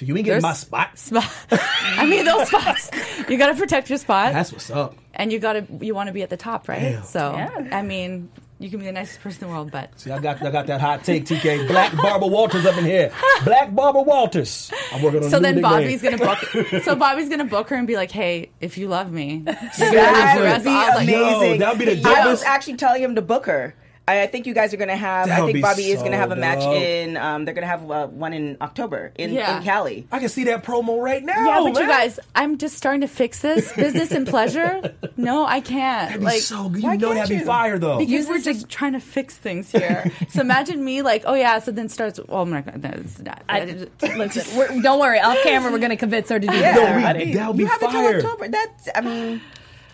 [0.00, 0.98] So you ain't getting my spot.
[0.98, 1.30] Spot.
[1.50, 2.90] I mean, those spots.
[3.28, 4.32] You got to protect your spot.
[4.32, 4.96] That's what's up.
[5.12, 6.80] And you got to you want to be at the top, right?
[6.80, 7.02] Damn.
[7.02, 7.68] So yeah.
[7.70, 10.40] I mean, you can be the nicest person in the world, but see, I got
[10.42, 11.68] I got that hot take, TK.
[11.68, 13.12] Black Barbara Walters up in here.
[13.44, 14.72] Black Barbara Walters.
[14.90, 15.28] I'm working on.
[15.28, 16.38] So then Bobby's gonna book.
[16.82, 20.64] so Bobby's gonna book her and be like, "Hey, if you love me, that would
[20.64, 21.50] be amazing.
[21.52, 23.74] Yo, that'd be the I was actually telling him to book her.
[24.10, 25.28] I, I think you guys are going to have.
[25.28, 26.74] That I think Bobby so is going to have a match dope.
[26.74, 27.16] in.
[27.16, 29.58] Um, they're going to have uh, one in October in, yeah.
[29.58, 30.06] in Cali.
[30.10, 31.44] I can see that promo right now.
[31.44, 31.82] Yeah, but man.
[31.82, 34.94] you guys, I'm just starting to fix this business and pleasure.
[35.16, 36.08] No, I can't.
[36.08, 36.82] That'd like, so good.
[36.82, 37.98] You know that'd be fire though.
[37.98, 40.10] Because we're just trying to fix things here.
[40.30, 42.18] so imagine me like, oh yeah, so then starts.
[42.30, 43.42] Oh my god, that.
[43.48, 45.20] I, listen, don't worry.
[45.20, 46.72] Off camera, we're going to convince her to do yeah.
[46.72, 47.16] that.
[47.16, 48.16] No, that would be you fire.
[48.16, 48.48] October.
[48.48, 48.88] That's.
[48.94, 49.42] I mean,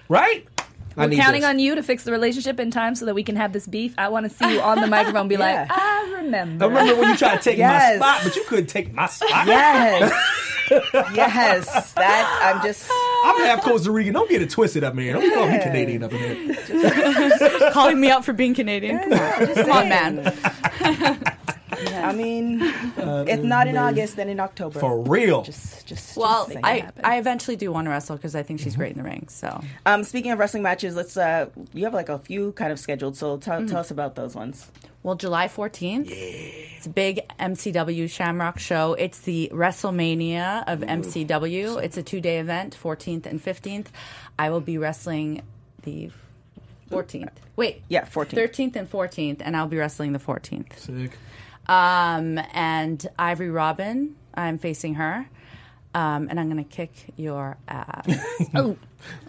[0.08, 0.46] right.
[0.96, 1.50] I We're counting this.
[1.50, 3.94] on you to fix the relationship in time so that we can have this beef.
[3.98, 5.66] I want to see you on the microphone be Yeah.
[5.68, 6.64] like, I remember.
[6.64, 8.00] I remember when you tried to take Yes.
[8.00, 9.46] my spot, but you couldn't take my spot.
[10.68, 11.12] Yes.
[11.14, 11.92] yes.
[11.92, 12.90] That I'm just.
[13.24, 14.14] I'm half Costa Rican.
[14.14, 15.14] Don't get it twisted up, man.
[15.14, 17.70] Don't call me Canadian up in here.
[17.70, 18.98] Calling me out for being Canadian.
[18.98, 21.22] Come on, Come
[21.78, 22.04] on man.
[22.04, 22.58] I mean,
[23.28, 24.78] if not in August, then in October.
[24.80, 25.42] For real.
[25.42, 26.16] Just, just.
[26.16, 26.58] Well, just.
[26.64, 29.28] I, I eventually do want to wrestle because I think she's great in the ring.
[29.28, 31.16] So Um, speaking of wrestling matches, let's.
[31.16, 33.66] Uh, you have like a few kind of scheduled, so tell Mm-hmm.
[33.68, 34.70] tell us about those ones.
[35.02, 36.16] Well, July 14th, yeah.
[36.16, 38.94] it's a big MCW Shamrock show.
[38.94, 41.80] It's the WrestleMania of MCW.
[41.80, 43.86] It's a two day event, 14th and 15th.
[44.38, 45.42] I will be wrestling
[45.84, 46.10] the
[46.90, 47.30] 14th.
[47.54, 47.82] Wait.
[47.88, 48.32] Yeah, 14th.
[48.34, 50.76] 13th and 14th, and I'll be wrestling the 14th.
[50.76, 51.12] Sick.
[51.68, 55.28] Um, and Ivory Robin, I'm facing her.
[55.94, 58.06] Um, and I'm going to kick your ass.
[58.54, 58.76] Oh.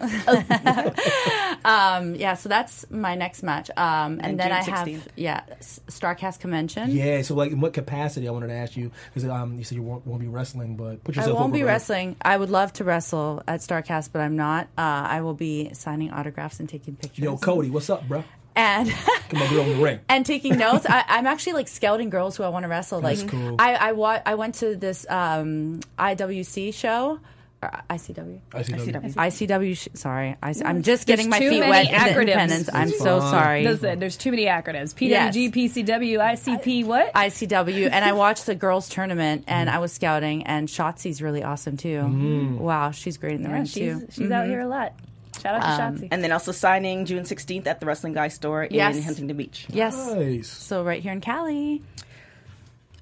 [1.64, 3.70] um, yeah, so that's my next match.
[3.76, 6.90] Um, and, And then June I have, yeah, Starcast Convention.
[6.90, 9.76] Yeah, so like in what capacity I wanted to ask you because um, you said
[9.76, 12.16] you won't, won't be wrestling, but put yourself I won't be for- wrestling.
[12.22, 14.64] I would love to wrestle at Starcast, but I'm not.
[14.76, 17.24] Uh, I will be signing autographs and taking pictures.
[17.24, 18.24] Yo, Cody, what's up, bro?
[18.58, 18.90] And
[19.28, 20.00] Come on, girl in the ring.
[20.08, 20.84] and taking notes.
[20.88, 23.00] I, I'm actually like scouting girls who I want to wrestle.
[23.00, 23.54] Like cool.
[23.58, 27.20] I I, wa- I went to this um, IWC show.
[27.60, 28.40] Or ICW.
[28.50, 29.14] ICW.
[29.14, 29.76] ICW.
[29.76, 31.86] Sh- sorry, I, am just getting my feet wet.
[31.86, 32.68] in the acronyms.
[32.72, 33.64] I'm so sorry.
[33.64, 34.94] Listen, there's too many acronyms.
[35.00, 35.36] Yes.
[35.36, 37.12] PWG, PCW, ICP, what?
[37.14, 41.76] ICW, and I watched the girls' tournament, and I was scouting, and Shotzi's really awesome
[41.76, 41.98] too.
[41.98, 42.58] Mm-hmm.
[42.58, 44.06] Wow, she's great in the yeah, ring she's too.
[44.10, 44.94] she's out here a lot.
[45.40, 46.08] Shout out to um, Shotzi.
[46.10, 49.66] And then also signing June 16th at the Wrestling Guy store in Huntington Beach.
[49.70, 49.96] Yes.
[50.08, 50.48] Nice.
[50.48, 51.82] So right here in Cali.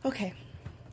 [0.04, 0.34] Okay.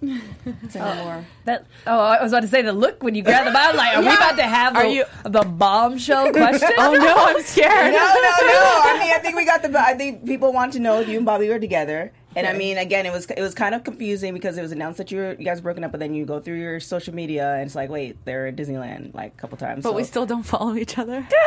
[0.70, 1.26] Say no oh, more.
[1.46, 3.78] That oh, I was about to say the look when you grab the bottle.
[3.78, 6.72] Like, are we about to have the, you- the bombshell question?
[6.78, 7.94] Oh no, I'm scared.
[7.94, 8.82] No, no, no.
[8.84, 9.80] I mean, I think we got the.
[9.80, 12.12] I think people want to know if you and Bobby were together.
[12.36, 14.98] And I mean, again, it was it was kind of confusing because it was announced
[14.98, 17.54] that you were, you guys broken up, but then you go through your social media
[17.56, 19.84] and it's like, wait, they're at Disneyland like a couple times.
[19.84, 19.96] But so.
[19.96, 21.28] we still don't follow each other.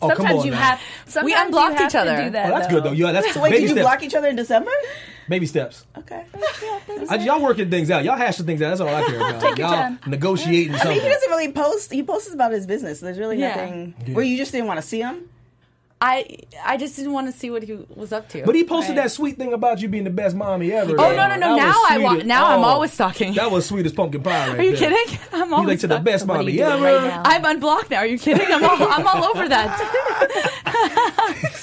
[0.00, 0.58] Oh, oh, come Sometimes on you now.
[0.58, 0.80] have.
[1.06, 2.24] Sometimes you unblocked have each to other.
[2.24, 2.92] Do that, Oh, that's good though.
[2.92, 3.80] Yeah, that's So wait, did you steps.
[3.82, 4.70] block each other in December?
[5.28, 5.86] Baby steps.
[5.98, 6.24] Okay.
[7.10, 8.04] I, y'all working things out.
[8.04, 8.68] Y'all hashing things out.
[8.68, 9.40] That's all I care about.
[9.42, 9.98] Take y'all time.
[10.06, 11.92] negotiating I mean, he doesn't really post.
[11.92, 13.00] He posts about his business.
[13.00, 13.48] There's really Yeah.
[13.56, 13.94] nothing.
[14.06, 14.14] Yeah.
[14.14, 15.28] Where you just didn't want to see him.
[16.00, 18.44] I I just didn't want to see what he was up to.
[18.44, 19.02] But he posted Right.
[19.04, 20.92] that sweet thing about you being the best mommy ever.
[20.92, 21.56] Oh, no, no, no.
[21.56, 23.34] That Now I sweet want- as- now I'm oh, always stalking.
[23.34, 24.48] That was sweet as pumpkin pie.
[24.50, 24.90] Right Are you there.
[24.90, 25.18] kidding?
[25.32, 26.82] I'm He's always like to the best What mommy ever.
[26.84, 27.20] right?
[27.24, 27.98] I'm unblocked now.
[27.98, 28.46] Are you kidding?
[28.48, 29.74] I'm all, I'm all over that.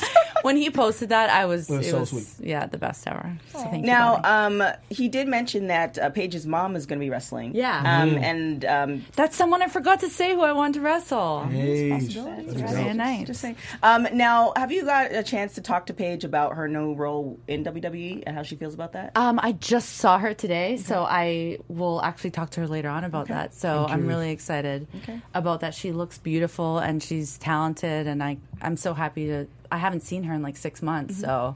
[0.45, 2.27] when he posted that, I was, It was so sweet.
[2.39, 3.35] yeah, the best ever.
[3.51, 4.21] So thank Now, you.
[4.21, 4.61] Bobby.
[4.63, 7.55] um, he did mention that uh, Paige's mom is going to be wrestling.
[7.55, 7.79] Yeah.
[7.79, 8.21] Um, Mm.
[8.23, 11.43] and um, That's someone I forgot to say who I wanted to wrestle.
[11.45, 13.25] Hey, Friday night.
[13.27, 13.55] just saying.
[13.83, 17.39] Um, now, have you got a chance to talk to Paige about her new role
[17.47, 19.11] in WWE and how she feels about that?
[19.17, 23.03] Um, I just saw her today, so I will actually talk to her later on
[23.03, 23.53] about that.
[23.55, 24.87] So I'm really excited
[25.33, 25.73] about that.
[25.73, 29.47] She looks beautiful and she's talented, and I I'm so happy to.
[29.71, 31.25] I haven't seen her in like six months, mm-hmm.
[31.25, 31.55] so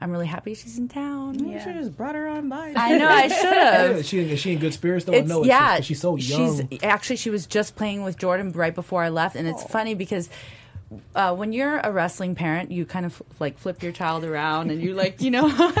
[0.00, 1.38] I'm really happy she's in town.
[1.38, 2.74] You should have just brought her on by.
[2.76, 3.90] I know I should have.
[3.96, 5.12] Is she, is she in good spirits though?
[5.12, 5.76] It's no, it's yeah.
[5.76, 6.68] just- she's so young.
[6.68, 9.68] She's actually she was just playing with Jordan right before I left, and it's oh.
[9.68, 10.28] funny because.
[11.14, 14.82] Uh, when you're a wrestling parent, you kind of like flip your child around, and
[14.82, 15.46] you're like, you know.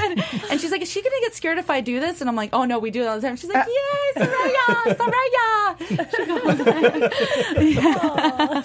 [0.50, 2.50] and she's like, "Is she gonna get scared if I do this?" And I'm like,
[2.52, 4.16] "Oh no, we do it all the time." She's like, "Yes,
[4.96, 5.44] Soraya, Soraya."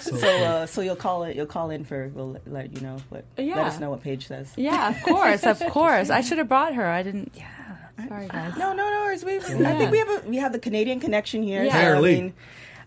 [0.00, 1.36] so, uh, so you'll call it.
[1.36, 2.08] You'll call in for.
[2.14, 3.24] We'll let, let you know what.
[3.36, 4.52] Let us know what Paige says.
[4.56, 6.10] yeah, of course, of course.
[6.10, 6.86] I should have brought her.
[6.86, 7.32] I didn't.
[7.34, 7.48] Yeah,
[8.08, 8.56] sorry guys.
[8.56, 9.00] No, no, no.
[9.02, 9.24] worries.
[9.24, 11.64] We, I think we have a we have the Canadian connection here.
[11.64, 11.72] Yeah.
[11.72, 12.34] so, I mean,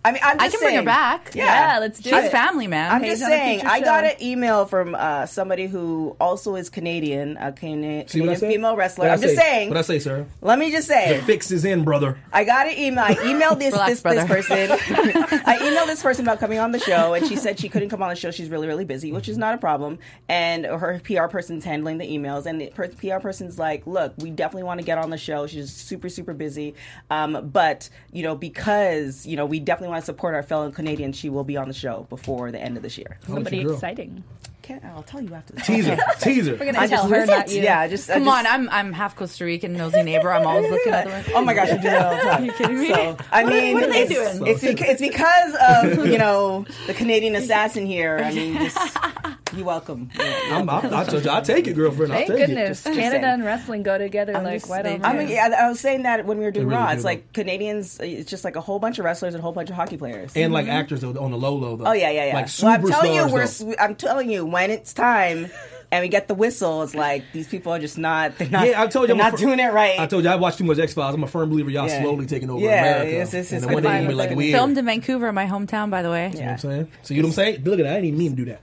[0.05, 1.31] I mean, I'm I just can bring her back.
[1.33, 2.21] Yeah, let's do She's it.
[2.23, 2.91] She's family, man.
[2.91, 6.69] I'm Paige just saying, future I got an email from uh, somebody who also is
[6.69, 9.05] Canadian, a Cana- See Canadian female wrestler.
[9.05, 9.41] What I I'm just say?
[9.41, 9.69] saying.
[9.69, 10.25] What I say, sir?
[10.41, 12.17] Let me just say, The fix is in, brother.
[12.33, 13.05] I got an email.
[13.05, 14.57] I emailed this Relax, this, this person.
[15.45, 18.03] I emailed this person about coming on the show, and she said she couldn't come
[18.03, 18.31] on the show.
[18.31, 19.99] She's really, really busy, which is not a problem.
[20.27, 24.63] And her PR person's handling the emails, and the PR person's like, "Look, we definitely
[24.63, 25.47] want to get on the show.
[25.47, 26.75] She's super, super busy,
[27.09, 31.15] um, but you know, because you know, we definitely want to support our fellow Canadians.
[31.17, 33.17] She will be on the show before the end of this year.
[33.27, 34.23] Somebody exciting.
[34.63, 35.53] Can't, I'll tell you after.
[35.53, 35.65] This.
[35.67, 36.53] Teaser, teaser.
[36.53, 37.61] We're gonna I tell just her, with not you.
[37.63, 40.31] Yeah, just I Come just- on, I'm I'm half Costa Rican, nosy neighbor.
[40.31, 42.41] I'm always looking at the Oh my gosh, you do that all the time.
[42.43, 42.87] Are you kidding me?
[42.87, 44.47] So, I mean, what are they it's, doing?
[44.47, 48.21] It's, it's because of you know the Canadian assassin here.
[48.23, 48.97] I mean, just
[49.55, 50.09] You're welcome.
[50.19, 52.11] I'm, I'm, I told you, I'll take it, girlfriend.
[52.11, 52.95] I'll Thank take goodness, it.
[52.95, 55.69] Canada and wrestling go together I'm like just white on saying- I mean, yeah, I
[55.69, 57.09] was saying that when we were doing really Raw, do, it's though.
[57.09, 57.99] like Canadians.
[57.99, 60.31] It's just like a whole bunch of wrestlers and a whole bunch of hockey players.
[60.35, 60.75] And like mm-hmm.
[60.75, 61.85] actors on the low low though.
[61.87, 62.33] oh yeah, yeah, yeah.
[62.33, 63.39] Like well, I'm telling you, superstars, we're.
[63.39, 63.71] though.
[63.71, 65.49] s- I'm telling you, when it's time.
[65.93, 66.81] And we get the whistle.
[66.81, 68.35] It's like these people are just not.
[68.39, 68.67] They're not.
[68.67, 69.99] Yeah, I told you, they're I'm not fir- doing it right.
[69.99, 71.13] I told you I watched too much X Files.
[71.13, 72.01] I'm a firm believer y'all Yeah.
[72.01, 73.07] slowly taking over Yeah, America.
[73.11, 74.37] it's- it's- and it's one day fine you're gonna be like it.
[74.37, 76.31] we Filmed in Vancouver, my hometown, by the way.
[76.33, 76.87] You know what I'm saying?
[77.03, 77.63] So you know what I'm saying?
[77.63, 77.91] Look at that.
[77.91, 78.61] I didn't even mean to do that.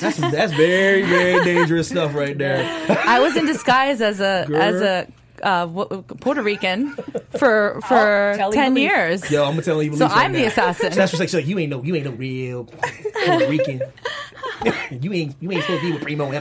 [0.00, 2.64] That's that's very very dangerous stuff right there.
[3.06, 4.56] I was in disguise as a Girl.
[4.62, 5.06] as a
[5.42, 6.94] uh, w- Puerto Rican
[7.38, 9.28] for for tell ten years.
[9.30, 9.96] Yo, I'm gonna tell you.
[9.96, 10.92] So I'm the assassin.
[10.92, 11.28] So that's what's like.
[11.28, 13.82] She's like, you ain't no, you ain't no real Puerto Rican.
[14.90, 16.28] you ain't, you ain't supposed to be with Primo.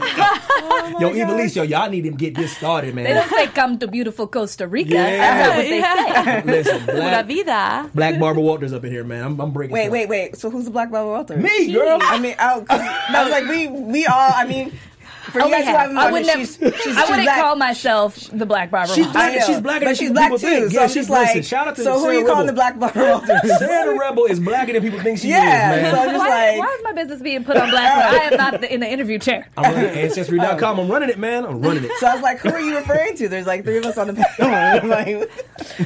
[0.70, 3.06] Oh yo, Ivelisse, yo, y'all need to get this started, man.
[3.06, 4.94] They don't say come to beautiful Costa Rica.
[4.94, 5.18] Yeah.
[5.18, 6.24] That's not what they Yeah.
[6.26, 6.44] say.
[6.46, 7.90] Listen, Pura black, vida.
[7.94, 9.24] black Barbara Walters up in here, man.
[9.24, 9.74] I'm, I'm breaking.
[9.74, 9.94] wait, stuff.
[9.94, 10.38] wait, wait.
[10.38, 11.44] So who's the Black Barbara Walters?
[11.44, 12.00] Me, girl.
[12.02, 12.64] I mean, I,
[13.10, 14.32] I was like, we, we all.
[14.36, 14.78] I mean,
[15.32, 17.40] for you we guys who have- haven't I wouldn't, she's, have- she's, I wouldn't black.
[17.42, 18.96] call myself the Black Barbara.
[18.96, 19.14] She's Walters.
[19.22, 19.44] black.
[19.46, 20.38] She's blacker but than she's people black too.
[20.38, 20.66] think.
[20.72, 22.48] So Yeah, I'm she's like, listen, shout out to so who are Sarah you calling
[22.48, 23.40] the Black Barbara Walters?
[23.60, 25.94] Sarah Rebel is blacker than people think she Yeah, is, man.
[25.96, 28.26] so I'm just Why, like, why is my business being put on blast when I
[28.26, 29.48] am not the, in the interview chair?
[29.58, 30.80] I'm running Ancestry.com.
[30.80, 31.46] I'm running it, man.
[31.46, 31.92] I'm running it.
[32.00, 33.28] So I was like, who are you referring to?
[33.30, 34.56] There's like three of us on the panel.
[34.84, 35.30] I'm like,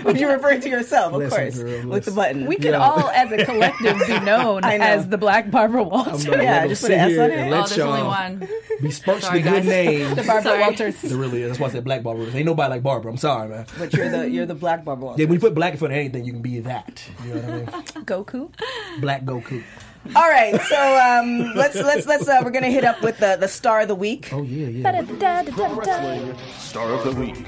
[0.03, 2.45] but you're referring to yourself, of course, with the button.
[2.45, 6.25] We could all, as a collective, be known as the Black Barbara Walters.
[6.27, 7.33] I'm Yeah, just put an S on it.
[7.37, 8.47] and Oh, let there's only y'all one.
[8.81, 9.65] besmirch Sorry, the good guys.
[9.65, 10.15] name.
[10.15, 10.59] Barbara Sorry.
[10.59, 11.01] Walters.
[11.01, 11.49] There really is.
[11.49, 12.25] That's why I said Black Barbara.
[12.33, 13.11] Ain't nobody like Barbara.
[13.11, 13.65] I'm sorry, man.
[13.77, 15.19] but you're the you're the Black Barbara Walters.
[15.19, 17.03] Yeah, when you put black in front of anything, you can be that.
[17.23, 17.65] You know what I mean?
[18.05, 18.51] Goku.
[18.99, 19.63] Black Goku.
[20.15, 23.47] All right, so um, let's let's let's uh, we're gonna hit up with the the
[23.47, 24.29] star of the week.
[24.33, 25.01] Oh yeah, yeah.
[25.51, 27.45] Pro Wrestling Star of the Week.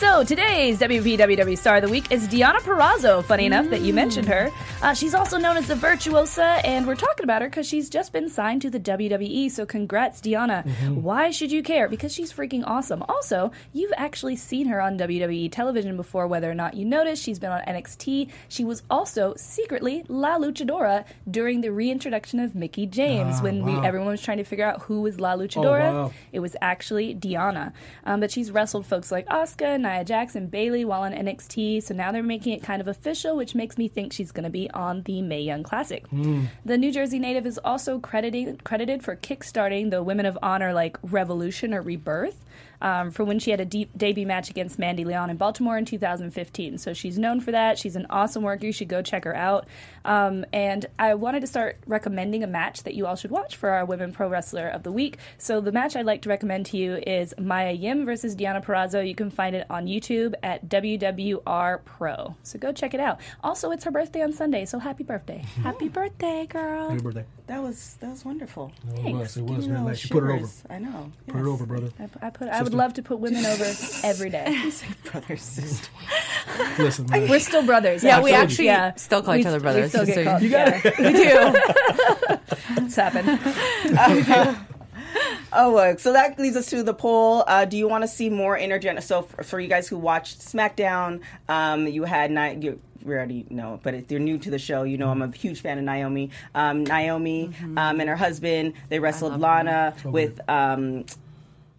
[0.00, 3.22] So today's WPWW Star of the Week is Deonna Purrazzo.
[3.22, 4.50] Funny enough that you mentioned her.
[4.80, 8.10] Uh, she's also known as the Virtuosa, and we're talking about her because she's just
[8.10, 9.50] been signed to the WWE.
[9.50, 10.64] So congrats, Deonna.
[10.94, 11.86] Why should you care?
[11.86, 13.04] Because she's freaking awesome.
[13.10, 17.22] Also, you've actually seen her on WWE television before, whether or not you noticed.
[17.22, 18.30] She's been on NXT.
[18.48, 23.74] She was also secretly La Luchadora during the reintroduction of Mickie James Ah, when we,
[23.86, 25.92] everyone was trying to figure out who was La Luchadora.
[25.92, 26.12] wow.
[26.32, 27.74] It was actually Deonna.
[28.04, 31.82] Um, but she's wrestled folks like Asuka, Nia Jax, and Bayley while on NXT.
[31.82, 34.50] So now they're making it kind of official, which makes me think she's going to
[34.50, 36.06] be on the Mae Young Classic.
[36.08, 36.44] Hmm.
[36.64, 40.98] The New Jersey native is also credited credited for kickstarting the Women of Honor like
[41.02, 42.44] revolution or rebirth.
[42.82, 45.84] Um, for when she had a deep debut match against Mandy Leon in Baltimore in
[45.84, 46.78] 2015.
[46.78, 47.78] So she's known for that.
[47.78, 48.64] She's an awesome worker.
[48.66, 49.66] You should go check her out.
[50.04, 53.70] Um, and I wanted to start recommending a match that you all should watch for
[53.70, 55.18] our Women Pro Wrestler of the Week.
[55.38, 59.06] So the match I'd like to recommend to you is Mia Yim versus Deonna Purrazzo.
[59.06, 62.34] You can find it on YouTube at WWR Pro.
[62.42, 63.20] So go check it out.
[63.42, 65.44] Also, it's her birthday on Sunday, so happy birthday.
[65.62, 66.90] happy birthday, girl.
[66.90, 67.24] Happy birthday.
[67.46, 68.72] That was that was wonderful.
[69.04, 69.36] It was.
[69.36, 70.04] It was Giving me really nice.
[70.04, 70.48] You put it over.
[70.70, 71.12] I know.
[71.26, 71.90] Put it over, brother.
[71.98, 72.48] I, I put.
[72.48, 73.64] I would love to put women over
[74.04, 74.70] every day.
[75.12, 75.88] brother sister.
[76.78, 77.28] Listen, man.
[77.28, 78.02] We're still brothers.
[78.02, 78.94] Yeah, we actually Yeah.
[78.96, 79.82] still call We each other st- brothers.
[79.84, 80.42] We still get so called.
[80.42, 82.36] you- yeah, We do.
[82.84, 84.56] it's happened.
[85.52, 85.98] Oh, look.
[85.98, 87.42] so that leads us to the poll.
[87.44, 89.02] Uh, do you want to see more intergender?
[89.02, 93.44] So for, for you guys who watched SmackDown, um, you had Ni- you, we already
[93.50, 95.82] know, but if you're new to the show, you know I'm a huge fan of
[95.84, 96.30] Naomi.
[96.54, 100.38] Um, Naomi um, and her husband they wrestled Lana So with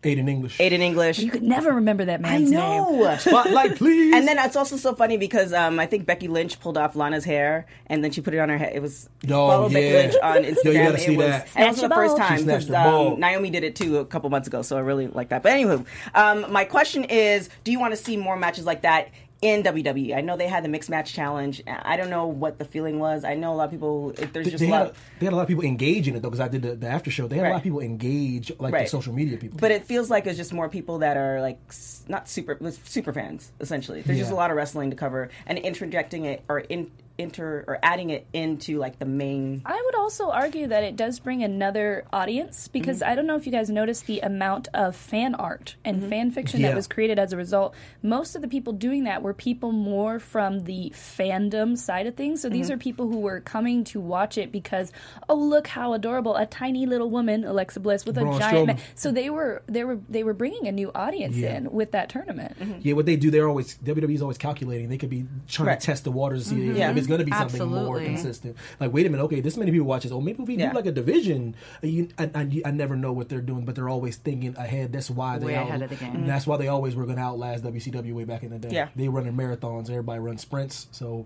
[0.04, 0.58] um, Aiden English.
[0.58, 1.20] Aiden English.
[1.20, 2.60] You could never remember that I man's name.
[2.60, 3.18] know.
[3.20, 4.14] Spotlight, please.
[4.16, 7.26] And then it's also so funny because um, I think Becky Lynch pulled off Lana's
[7.26, 8.74] hair and then she put it on her head.
[8.76, 9.94] It was Oh, follow Becky yeah.
[9.94, 10.64] Lynch on Instagram.
[10.66, 11.48] Yo, you gotta it see was, that.
[11.56, 14.30] And it was the your first time because um, Naomi did it too a couple
[14.30, 14.62] months ago.
[14.62, 15.44] So I really like that.
[15.44, 15.86] But anywho,
[16.16, 19.10] um, my question is: Do you want to see more matches like that?
[19.42, 21.64] In WWE, I know they had the mixed match challenge.
[21.66, 23.24] I don't know what the feeling was.
[23.24, 24.12] I know a lot of people.
[24.12, 26.16] There's just they a had lot, a, they had a lot of people engage in
[26.16, 27.28] it though because I did the, the after show.
[27.28, 29.58] They had a lot of people engage, like the social media people.
[29.60, 31.60] But it feels like it's just more people that are like
[32.08, 34.02] not super super fans essentially.
[34.02, 37.78] There's just a lot of wrestling to cover and interjecting it or in, inter or
[37.84, 39.62] adding it into like the main.
[39.66, 43.10] I would also argue that it does bring another audience because Mm-hmm.
[43.12, 46.60] I don't know if you guys noticed the amount of fan art and fan fiction
[46.62, 46.70] Yeah.
[46.70, 47.74] that was created as a result.
[48.04, 52.42] Most of the people doing that were people more from the fandom side of things.
[52.42, 52.74] So these Mm-hmm.
[52.74, 54.92] are people who were coming to watch it because,
[55.30, 58.52] oh look how adorable a tiny little woman Alexa Bliss with Braun a giant.
[58.56, 58.68] Strowman.
[58.68, 58.80] Man.
[58.96, 61.58] So they were they were they were bringing a new audience Yeah.
[61.58, 62.56] in with that tournament.
[62.82, 64.90] yeah, what they do, they're always WWE's always calculating.
[64.90, 65.80] They could be trying Right.
[65.80, 66.92] to test the waters to see Yeah.
[66.92, 68.58] if it's going to be something more consistent.
[68.80, 70.12] Like, wait a minute, okay, this many people watch this.
[70.12, 70.70] Oh, maybe if we Yeah.
[70.72, 71.56] do like a division.
[71.82, 74.92] You, I, I, I never know what they're doing, but they're always thinking ahead.
[74.94, 76.26] That's why they Way out- ahead of the game.
[76.26, 78.70] That's why they always were going to outlast WCW way back in the day.
[78.72, 78.88] Yeah.
[78.96, 79.90] they running marathons.
[79.90, 80.88] Everybody runs sprints.
[80.92, 81.26] So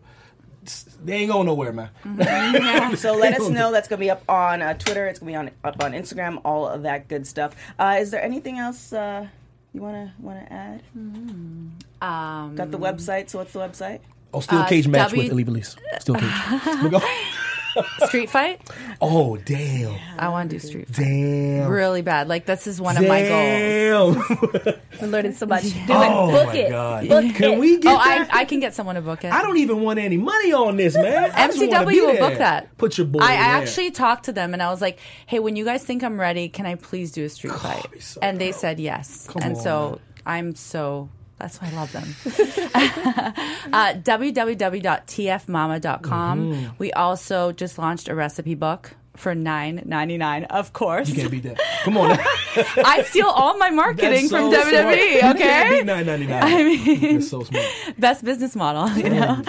[1.04, 1.90] they ain't going nowhere, man.
[2.98, 3.72] So let us know.
[3.72, 5.06] That's going to be up on uh, Twitter.
[5.08, 6.42] It's going to be on up on Instagram.
[6.44, 7.56] All of that good stuff.
[7.78, 9.28] Uh, is there anything else uh,
[9.74, 10.82] you want to want to add?
[12.02, 13.30] Um, Got the website.
[13.30, 14.00] So what's the website?
[14.34, 15.76] Oh, steel Uh, cage match W- with Ivelisse.
[16.02, 17.02] Steel cage.
[18.08, 18.62] Street Fight.
[19.02, 22.30] Oh damn, I want to do Street Fight damn, really bad.
[22.30, 24.16] Like this is one of my goals.
[24.64, 24.76] Damn.
[25.02, 25.64] We're learning so much.
[25.64, 26.32] Do Oh, it.
[26.32, 26.70] Book my it.
[26.70, 27.08] God.
[27.10, 27.60] Book Can it.
[27.60, 28.28] we get Oh, I?
[28.32, 29.34] I can get someone to book it.
[29.34, 31.32] I don't even want any money on this, man.
[31.34, 32.30] I just be MCW will there.
[32.30, 32.78] book that.
[32.78, 33.20] Put your boy.
[33.20, 36.02] I, I actually talked to them and I was like, "Hey, when you guys think
[36.02, 39.28] I'm ready, can I please do a street fight?" so and they said yes.
[39.28, 40.00] Come and on, so man.
[40.26, 41.10] I'm so
[41.40, 42.04] that's why I love them.
[43.74, 43.94] uh,
[45.16, 46.40] www.tfmama.com.
[46.54, 46.74] Mm-hmm.
[46.78, 50.44] We also just launched a recipe book for nine ninety nine.
[50.46, 51.58] Of course, You can't beat that.
[51.84, 52.12] Come on.
[52.84, 54.80] I steal all my marketing That's from so WWE.
[54.82, 54.98] smart.
[54.98, 56.44] You can't Okay, beat nine ninety nine.
[56.44, 57.66] I mean- That's so smart.
[57.98, 58.90] best business model.
[58.98, 59.42] You know.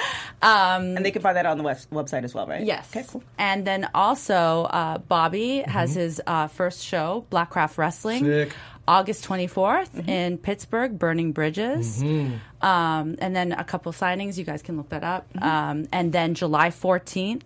[0.43, 2.65] Um, And they can find that on the web- website as well, right?
[2.65, 2.89] Yes.
[2.95, 3.25] Okay, cool.
[3.39, 6.01] And then also, uh, Bobby has Mm-hmm.
[6.01, 8.53] his uh, first show, Blackcraft Wrestling, Sick.
[8.89, 10.09] August 24th Mm-hmm.
[10.09, 12.03] in Pittsburgh, Burning Bridges.
[12.03, 12.65] Mm-hmm.
[12.67, 14.37] Um, and then a couple signings.
[14.39, 15.33] You guys can look that up.
[15.35, 15.43] Mm-hmm.
[15.45, 17.43] Um, and then July 14th,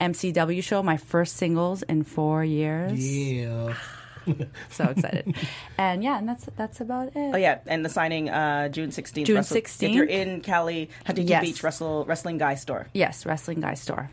[0.00, 2.98] MCW show, my first singles in four years.
[2.98, 3.74] Yeah.
[4.68, 5.34] So excited.
[5.78, 7.30] and yeah, and that's that's about it.
[7.34, 9.26] Oh yeah, and the signing uh, June sixteenth.
[9.26, 9.94] June If 16th.
[9.94, 11.42] you're in Cali, Huntington Yes.
[11.42, 12.88] Beach, Wrestle Wrestling Guy store.
[12.92, 14.10] Yes, Wrestling Guy Store.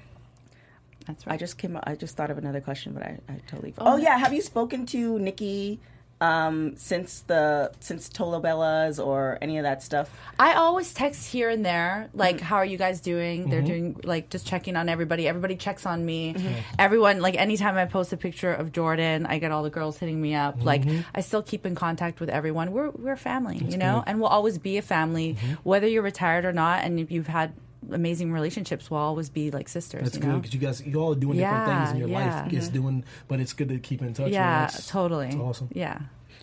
[1.05, 1.33] That's right.
[1.33, 1.77] I just came.
[1.83, 3.71] I just thought of another question, but I, I totally.
[3.73, 3.93] Forgot.
[3.93, 5.81] Oh, yeah, have you spoken to Nikki
[6.21, 10.09] um, since the since Total Bellas or any of that stuff?
[10.39, 12.45] I always text here and there, like, Mm-hmm.
[12.45, 13.49] how are you guys doing?
[13.49, 15.27] They're doing, like, just checking on everybody.
[15.27, 16.33] Everybody checks on me.
[16.33, 16.53] Mm-hmm.
[16.79, 20.21] Everyone, like, anytime I post a picture of Jordan, I get all the girls hitting
[20.21, 20.63] me up.
[20.63, 21.01] Like, Mm-hmm.
[21.13, 22.71] I still keep in contact with everyone.
[22.71, 23.99] We're, we're a family, you know?
[23.99, 24.09] good.
[24.11, 25.53] And we'll always be a family, Mm-hmm.
[25.63, 26.83] whether you're retired or not.
[26.83, 27.53] And if you've had
[27.91, 31.13] amazing relationships, we'll always be like sisters, That's you good because you guys, you all
[31.13, 32.43] are doing different things in your yeah.
[32.43, 32.53] life.
[32.53, 34.25] It's doing, but it's good to keep in touch.
[34.25, 34.33] man.
[34.33, 35.27] yeah, That's- totally.
[35.27, 35.69] That's awesome.
[35.73, 35.99] Yeah.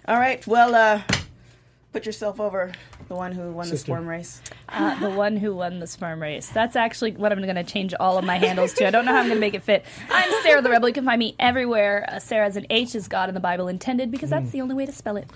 [0.09, 1.03] All right, well, uh,
[1.93, 2.73] put yourself over
[3.09, 3.87] the one who won the Sister.
[3.87, 4.41] swarm race.
[4.69, 6.49] Uh, the one who won the sperm race.
[6.49, 8.87] That's actually what I'm going to change all of my handles to.
[8.87, 9.85] I don't know how I'm going to make it fit.
[10.11, 10.89] I'm Sarah the Rebel.
[10.89, 12.07] You can find me everywhere.
[12.09, 14.75] Uh, Sarah as an H is God in the Bible intended because that's the only
[14.75, 15.29] way to spell it.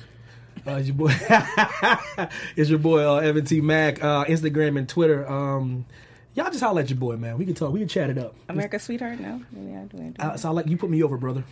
[0.67, 1.13] Uh, it's your boy,
[2.57, 5.29] it's your boy uh, Evan T Mac, uh, Instagram and Twitter.
[5.31, 5.87] Um,
[6.35, 7.39] y'all just holler at your boy, man.
[7.39, 7.73] We can talk.
[7.73, 8.35] We can chat it up.
[8.49, 9.21] America's sweetheart.
[9.21, 11.45] No, yeah, do I do Uh, so I like you put me over, brother.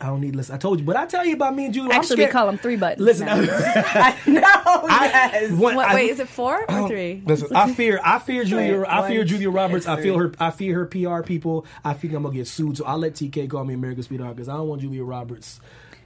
[0.00, 0.54] I don't need listen.
[0.54, 1.92] I told you, but I tell you about me and Julie.
[1.92, 3.02] I'm Actually, we call them three buttons.
[3.04, 3.36] Listen, now.
[4.26, 4.40] no,
[4.88, 5.50] yes.
[5.52, 7.22] one- What, I- wait, is it four or three?
[7.26, 9.86] Listen, I fear, I fear Julia, Wait, I fear one, Julia Roberts.
[9.86, 11.66] I it's feel her, I fear her PR people.
[11.84, 12.78] I think I'm gonna get sued.
[12.78, 15.60] So I'll let TK call me America's sweetheart because I don't want Julia Roberts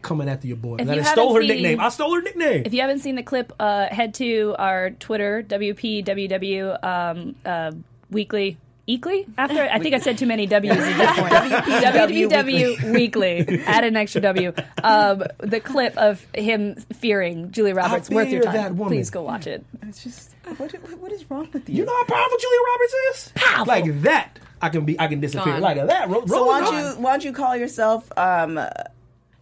[0.07, 0.77] coming after your boy.
[0.79, 1.81] If I you done stole her seen- nickname.
[1.81, 2.63] I stole her nickname.
[2.65, 7.73] If you haven't seen the clip, uh, head to our Twitter, WPWW um, uh,
[8.11, 8.57] Weekly.
[8.89, 9.27] Eekly?
[9.37, 11.33] After I think I said too many W's at this point.
[11.33, 13.61] WPW Weekly.
[13.67, 14.53] Add an extra W.
[14.85, 18.09] Um, the clip of him fearing Julia Roberts.
[18.11, 18.55] Worth your time.
[18.55, 18.95] that woman.
[18.97, 19.65] Please go watch it.
[19.83, 21.79] It's just what, what is wrong with you?
[21.79, 23.33] you know how powerful Julia Roberts is?
[23.35, 23.67] Powerful.
[23.67, 24.39] Like that.
[24.63, 24.99] I can be.
[25.01, 25.63] I can disappear Gone.
[25.63, 26.09] like that.
[26.09, 28.59] Ro- so why don't you why don't you call yourself um,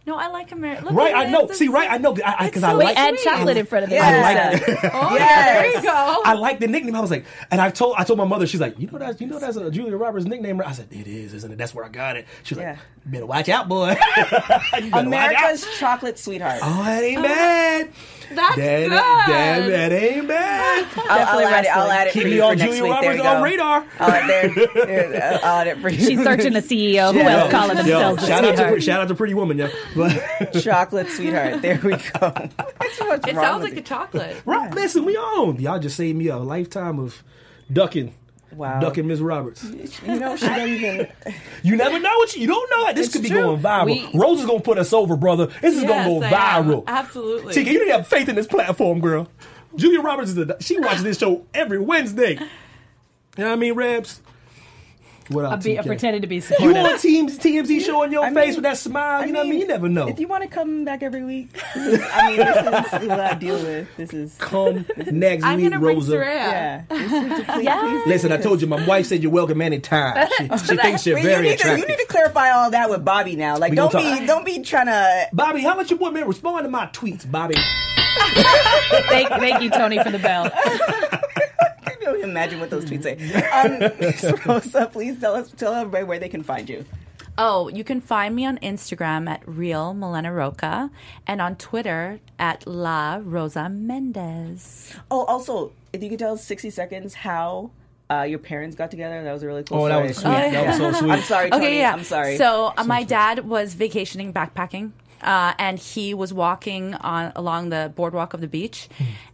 [0.07, 0.85] No, I like America.
[0.93, 1.47] Right, I know.
[1.49, 2.13] See, right, I know.
[2.13, 2.97] Because I, so Wait, like.
[2.97, 3.95] add chocolate in front of it.
[3.95, 4.05] Yeah.
[4.05, 4.79] I like it.
[4.93, 5.53] Oh, yeah, Yes.
[5.53, 6.21] there you go.
[6.23, 6.95] I like the nickname.
[6.95, 9.19] I was like, and I told I told my mother, she's like, you know that
[9.19, 10.61] you know that's a Julia Roberts nickname.
[10.61, 11.57] I said, it is, isn't it?
[11.57, 12.27] That's where I got it.
[12.43, 12.77] She's like, Yeah.
[13.05, 13.95] better watch out, boy.
[14.15, 15.05] You better watch out.
[15.07, 16.59] America's chocolate sweetheart.
[16.61, 17.89] Oh, that ain't oh, bad.
[18.29, 18.91] That's that, good.
[18.91, 20.87] That, that ain't bad.
[20.97, 21.77] I'll, I'll Definitely add it.
[21.77, 22.91] I'll add it Keep for me you on for next Julia week.
[22.93, 23.85] Roberts there on radar.
[23.99, 25.97] I'll add, there, there, I'll add it for you.
[25.99, 27.13] She's searching the CEO.
[27.13, 28.83] Who else calling themselves a shout out to sweetheart?
[28.83, 29.69] shout out to Pretty Woman, yeah.
[29.95, 31.61] But chocolate sweetheart.
[31.61, 31.97] There we go.
[32.77, 33.79] What's wrong It with sounds like you?
[33.79, 34.37] a chocolate.
[34.45, 35.59] right, listen, we on.
[35.59, 37.23] Y'all just saved me a lifetime of
[37.71, 38.13] ducking.
[38.51, 38.79] Wow.
[38.79, 39.63] Ducking Miss Roberts.
[40.05, 41.07] You know, she don't even.
[41.63, 42.93] You never know what you, you don't know.
[42.93, 43.41] This It's could be true.
[43.41, 43.85] going viral.
[44.13, 45.47] We- Rose is gonna put us over, brother.
[45.61, 46.29] This is Yes, gonna go I
[46.59, 46.65] am.
[46.65, 46.83] viral.
[46.87, 47.53] Absolutely.
[47.53, 49.27] TK, you need to have faith in this platform, girl.
[49.75, 52.33] Julia Roberts is a she watches this show every Wednesday.
[52.35, 52.39] You
[53.43, 54.21] know what I mean, Rebs?
[55.29, 56.77] What up, I'm, be, I'm pretending to be You supportive.
[56.85, 59.25] on Teams TMZ showing your I face mean- with that smile?
[59.25, 59.59] You know what I mean?
[59.61, 60.07] You never know.
[60.07, 63.19] If you want to come back every week, I mean, this is, this is what
[63.19, 63.87] I deal with.
[63.97, 64.35] This is.
[64.37, 66.17] Come next I'm week, bring Rosa.
[66.17, 66.83] Yeah.
[66.89, 68.03] This is- please- Yeah.
[68.05, 70.27] Listen, I told you, my wife said you're welcome anytime.
[70.37, 72.89] She, she thinks you're Wait, you, very need to, you need to clarify all that
[72.89, 73.57] with Bobby now.
[73.57, 75.27] Like, We don't be, don't be trying to.
[75.33, 76.27] Bobby, how about your boy, man?
[76.27, 77.55] Respond to my tweets, Bobby.
[79.09, 80.51] thank, thank you, Tony, for the bell.
[82.05, 83.15] I can only imagine what those tweets say.
[83.55, 86.85] Um, Miss Rosa, please tell us, tell everybody where they can find you.
[87.37, 90.89] Oh, you can find me on Instagram at real Milena Roucka
[91.27, 94.93] and on Twitter at La Rosa Mendez.
[95.11, 97.71] Oh, also, if you could tell us 60 seconds how
[98.09, 99.23] uh, your parents got together.
[99.23, 99.83] That was a really cool.
[99.83, 100.29] Oh, that was sweet.
[100.29, 101.11] That was so sweet.
[101.11, 101.65] I'm sorry, Tony.
[101.65, 101.91] Okay, yeah.
[101.91, 102.37] I'm sorry.
[102.37, 104.91] So uh, my dad was vacationing, backpacking.
[105.25, 108.87] Uh, and he was walking on along the boardwalk of the beach,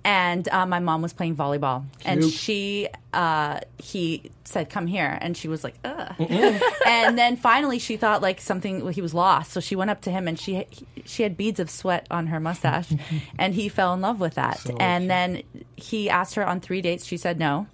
[0.05, 2.33] and uh, my mom was playing volleyball, and Cute.
[2.33, 6.15] she uh, he said, "Come here," and she was like, "Ugh,"
[6.87, 10.11] and then finally she thought like something he was lost, so she went up to
[10.11, 10.65] him and she
[11.03, 12.89] she had beads of sweat on her mustache,
[13.37, 15.43] and he fell in love with that, So and then
[15.75, 17.67] he asked her on three dates, she said no,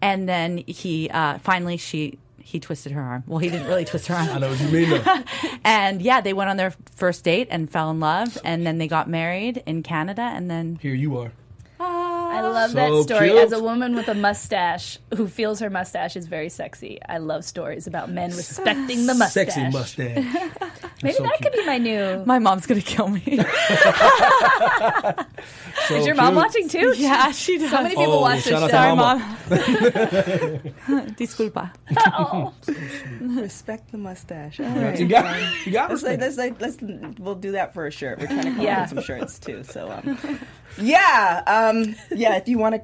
[0.00, 2.20] and then he uh, finally she.
[2.48, 3.24] He twisted her arm.
[3.26, 4.28] Well, he didn't really twist her arm.
[4.32, 5.02] I know what you mean.
[5.64, 8.88] And yeah, they went on their first date and fell in love, and then they
[8.88, 11.30] got married in Canada, and then Here you are.
[11.78, 12.30] Ah.
[12.30, 13.28] I love So that story.
[13.28, 13.38] cute.
[13.38, 17.44] As a woman with a mustache who feels her mustache is very sexy, I love
[17.44, 19.52] stories about men respecting the mustache.
[19.54, 20.24] Sexy mustache.
[21.02, 21.52] Maybe so that cute.
[21.52, 22.24] could be my new.
[22.26, 23.22] my mom's gonna kill me.
[25.86, 26.36] So Is your mom cute.
[26.44, 26.94] watching too?
[26.98, 27.70] yeah, she does.
[27.70, 28.68] So many people Oh, watch this show.
[28.68, 29.20] Sorry, mom.
[31.16, 31.70] Disculpa.
[32.20, 32.52] Oh.
[33.40, 34.60] respect the mustache.
[34.60, 35.08] All You right.
[35.08, 36.76] got, you got Let's, like, let's, like, let's
[37.18, 38.18] we'll do that for a shirt.
[38.18, 38.82] We're trying to come Yeah.
[38.82, 39.62] up with some shirts too.
[39.64, 40.18] So um,
[40.78, 42.36] yeah, um, yeah.
[42.36, 42.82] If you want to,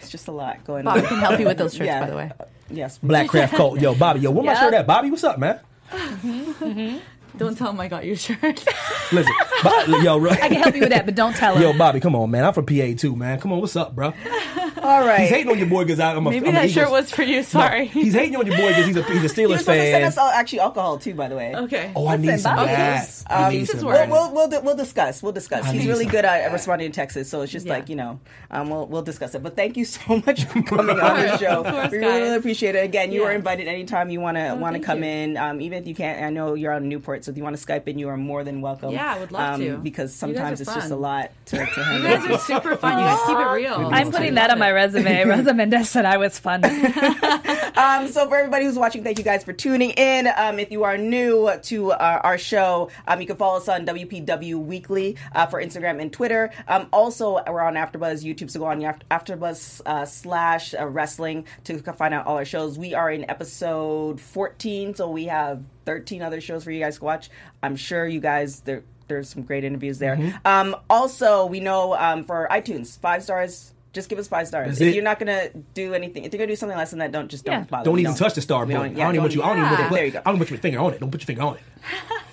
[0.00, 0.94] it's just a lot going on.
[0.94, 1.08] Bobby on.
[1.08, 2.00] can help you with those shirts, Yeah.
[2.00, 2.30] by the way.
[2.70, 3.80] Yes, Blackcraft Cult.
[3.80, 4.20] Yo, Bobby.
[4.20, 4.60] Yo, where my Yeah.
[4.60, 4.86] shirt at?
[4.86, 5.60] Bobby, what's up, man?
[5.92, 7.00] 嗯 哼
[7.38, 8.40] Don't tell him I got your shirt.
[9.12, 11.62] Listen, Bo- yo, ro- I can help you with that, but don't tell her.
[11.62, 12.44] yo, Bobby, come on, man.
[12.44, 13.40] I'm from PA too, man.
[13.40, 14.12] Come on, what's up, bro?
[14.82, 15.20] All right.
[15.20, 16.30] He's hating on your boy because I'm a.
[16.30, 17.36] Maybe I'm a that shirt Eagles- was for you.
[17.36, 17.86] No, Sorry.
[17.86, 19.92] he's hating on your boy because he's a he's a He was Steelers to send
[19.92, 20.02] fan.
[20.04, 21.54] us all actually alcohol too, by the way.
[21.54, 21.92] okay.
[21.96, 23.08] Oh, I need Listen, some of Bobby that.
[23.08, 24.32] is- I um, need some where- of We'll, that.
[24.34, 25.22] we'll, we'll, we'll discuss.
[25.22, 25.64] We'll discuss.
[25.66, 26.12] I He's really some.
[26.12, 27.74] good at responding to Texas, so it's just Yeah.
[27.74, 28.20] like you know,
[28.50, 29.42] um, we'll we'll discuss it.
[29.42, 31.62] But thank you so much for coming on the show.
[31.62, 32.84] course, we really, really appreciate it.
[32.84, 33.28] Again, you Yeah.
[33.28, 35.10] are invited anytime you want to want to come you.
[35.10, 35.36] in.
[35.36, 36.88] Um, even if you can't, I know you're out in
[37.20, 38.90] Newport, so if you want to Skype in, you are more than welcome.
[38.90, 39.76] Yeah, I would love um, to.
[39.78, 42.98] because sometimes are it's just a lot to, to You guys are super fun.
[42.98, 43.90] You guys keep it real.
[43.92, 45.24] I'm putting that on my resume.
[45.24, 46.62] Rosa Mendes said I was fun.
[47.76, 50.28] Um, so for everybody who's watching, thank you guys for tuning in.
[50.36, 53.86] Um, if you are new to uh, our show, um, you can follow us on
[53.86, 56.50] WPW Weekly uh, for Instagram and Twitter.
[56.68, 61.78] Um, also, we're on AfterBuzz YouTube, so go on AfterBuzz uh, slash uh, Wrestling to
[61.78, 62.78] find out all our shows.
[62.78, 67.04] We are in episode 14, so we have 13 other shows for you guys to
[67.04, 67.30] watch.
[67.64, 68.84] I'm sure you guys there.
[69.08, 70.14] There's some great interviews there.
[70.16, 70.46] Mm-hmm.
[70.46, 73.74] Um, also, we know um, for iTunes, five stars.
[73.92, 74.68] Just give us five stars.
[74.68, 74.94] That's if it.
[74.94, 77.44] you're not gonna do anything, if you're gonna do something less than that, don't just
[77.44, 77.86] don't bother.
[77.90, 78.94] Don't even touch the star button.
[78.94, 79.42] don't- I don't even want you.
[79.42, 79.94] I don't even want to put.
[79.96, 80.22] There you go.
[80.24, 81.00] I don't put your finger on it.
[81.00, 81.62] Don't put your finger on it.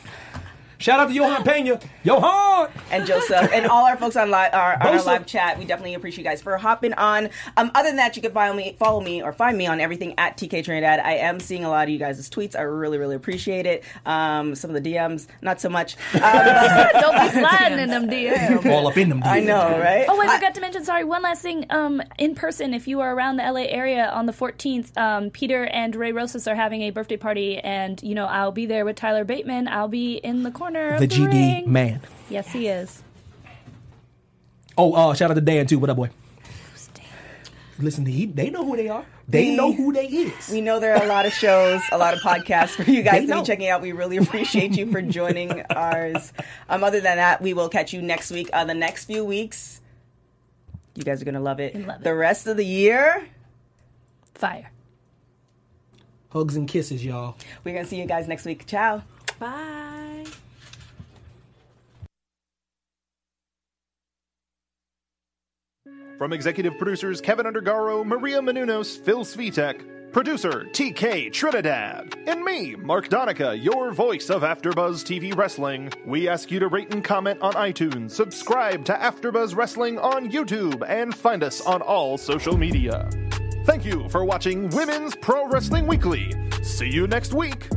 [0.79, 1.79] Shout out to Johan Pena.
[2.03, 2.69] Johan.
[2.91, 5.57] and Joseph and all our folks on, li- our, on our live chat.
[5.57, 7.29] We definitely appreciate you guys for hopping on.
[7.57, 10.13] Um, other than that, you can follow me, follow me, or find me on everything
[10.19, 10.99] at TK Trinidad.
[10.99, 12.55] I am seeing a lot of you guys' tweets.
[12.55, 13.83] I really, really appreciate it.
[14.05, 15.95] Um, some of the DMs, not so much.
[16.13, 18.65] Um, don't be sliding in them DMs.
[18.71, 19.21] All up in them.
[19.25, 20.05] I know, right?
[20.07, 20.83] Oh, I forgot to mention.
[20.85, 21.65] Sorry, one last thing.
[21.71, 25.65] Um, in person, if you are around the LA area on the 14th, um, Peter
[25.65, 28.95] and Ray Rosas are having a birthday party, and you know I'll be there with
[28.95, 29.67] Tyler Bateman.
[29.67, 31.71] I'll be in the corner of The the, GD ring.
[31.71, 32.01] man.
[32.29, 33.01] Yes, he is.
[34.77, 35.79] Oh, uh, shout out to Dan too.
[35.79, 36.09] What up, boy?
[37.79, 39.05] Listen, he, they know who they are.
[39.27, 40.49] They We- know who they is.
[40.49, 43.03] We know there are a lot of shows, a lot of podcasts for you They
[43.03, 43.41] guys to know.
[43.41, 43.81] be checking out.
[43.83, 46.33] We really appreciate you for joining ours.
[46.69, 48.49] Um, other than that, we will catch you next week.
[48.51, 49.79] Uh, the next few weeks,
[50.95, 51.75] you guys are gonna love it.
[51.75, 52.03] Love it.
[52.03, 53.27] The rest of the year,
[54.33, 54.71] Fire.
[56.29, 57.35] Hugs and kisses, y'all.
[57.63, 58.65] we're gonna see you guys next week.
[58.65, 59.03] Ciao.
[59.39, 59.83] Bye.
[66.17, 73.09] From executive producers Kevin Undergaro, Maria Menounos, Phil Svitek, producer TK Trinidad, and me, Mark
[73.09, 77.53] Donica, your voice of AfterBuzz TV Wrestling, we ask you to rate and comment on
[77.53, 83.07] iTunes, subscribe to AfterBuzz Wrestling on YouTube, and find us on all social media.
[83.65, 86.33] Thank you for watching Women's Pro Wrestling Weekly.
[86.63, 87.67] See you next week.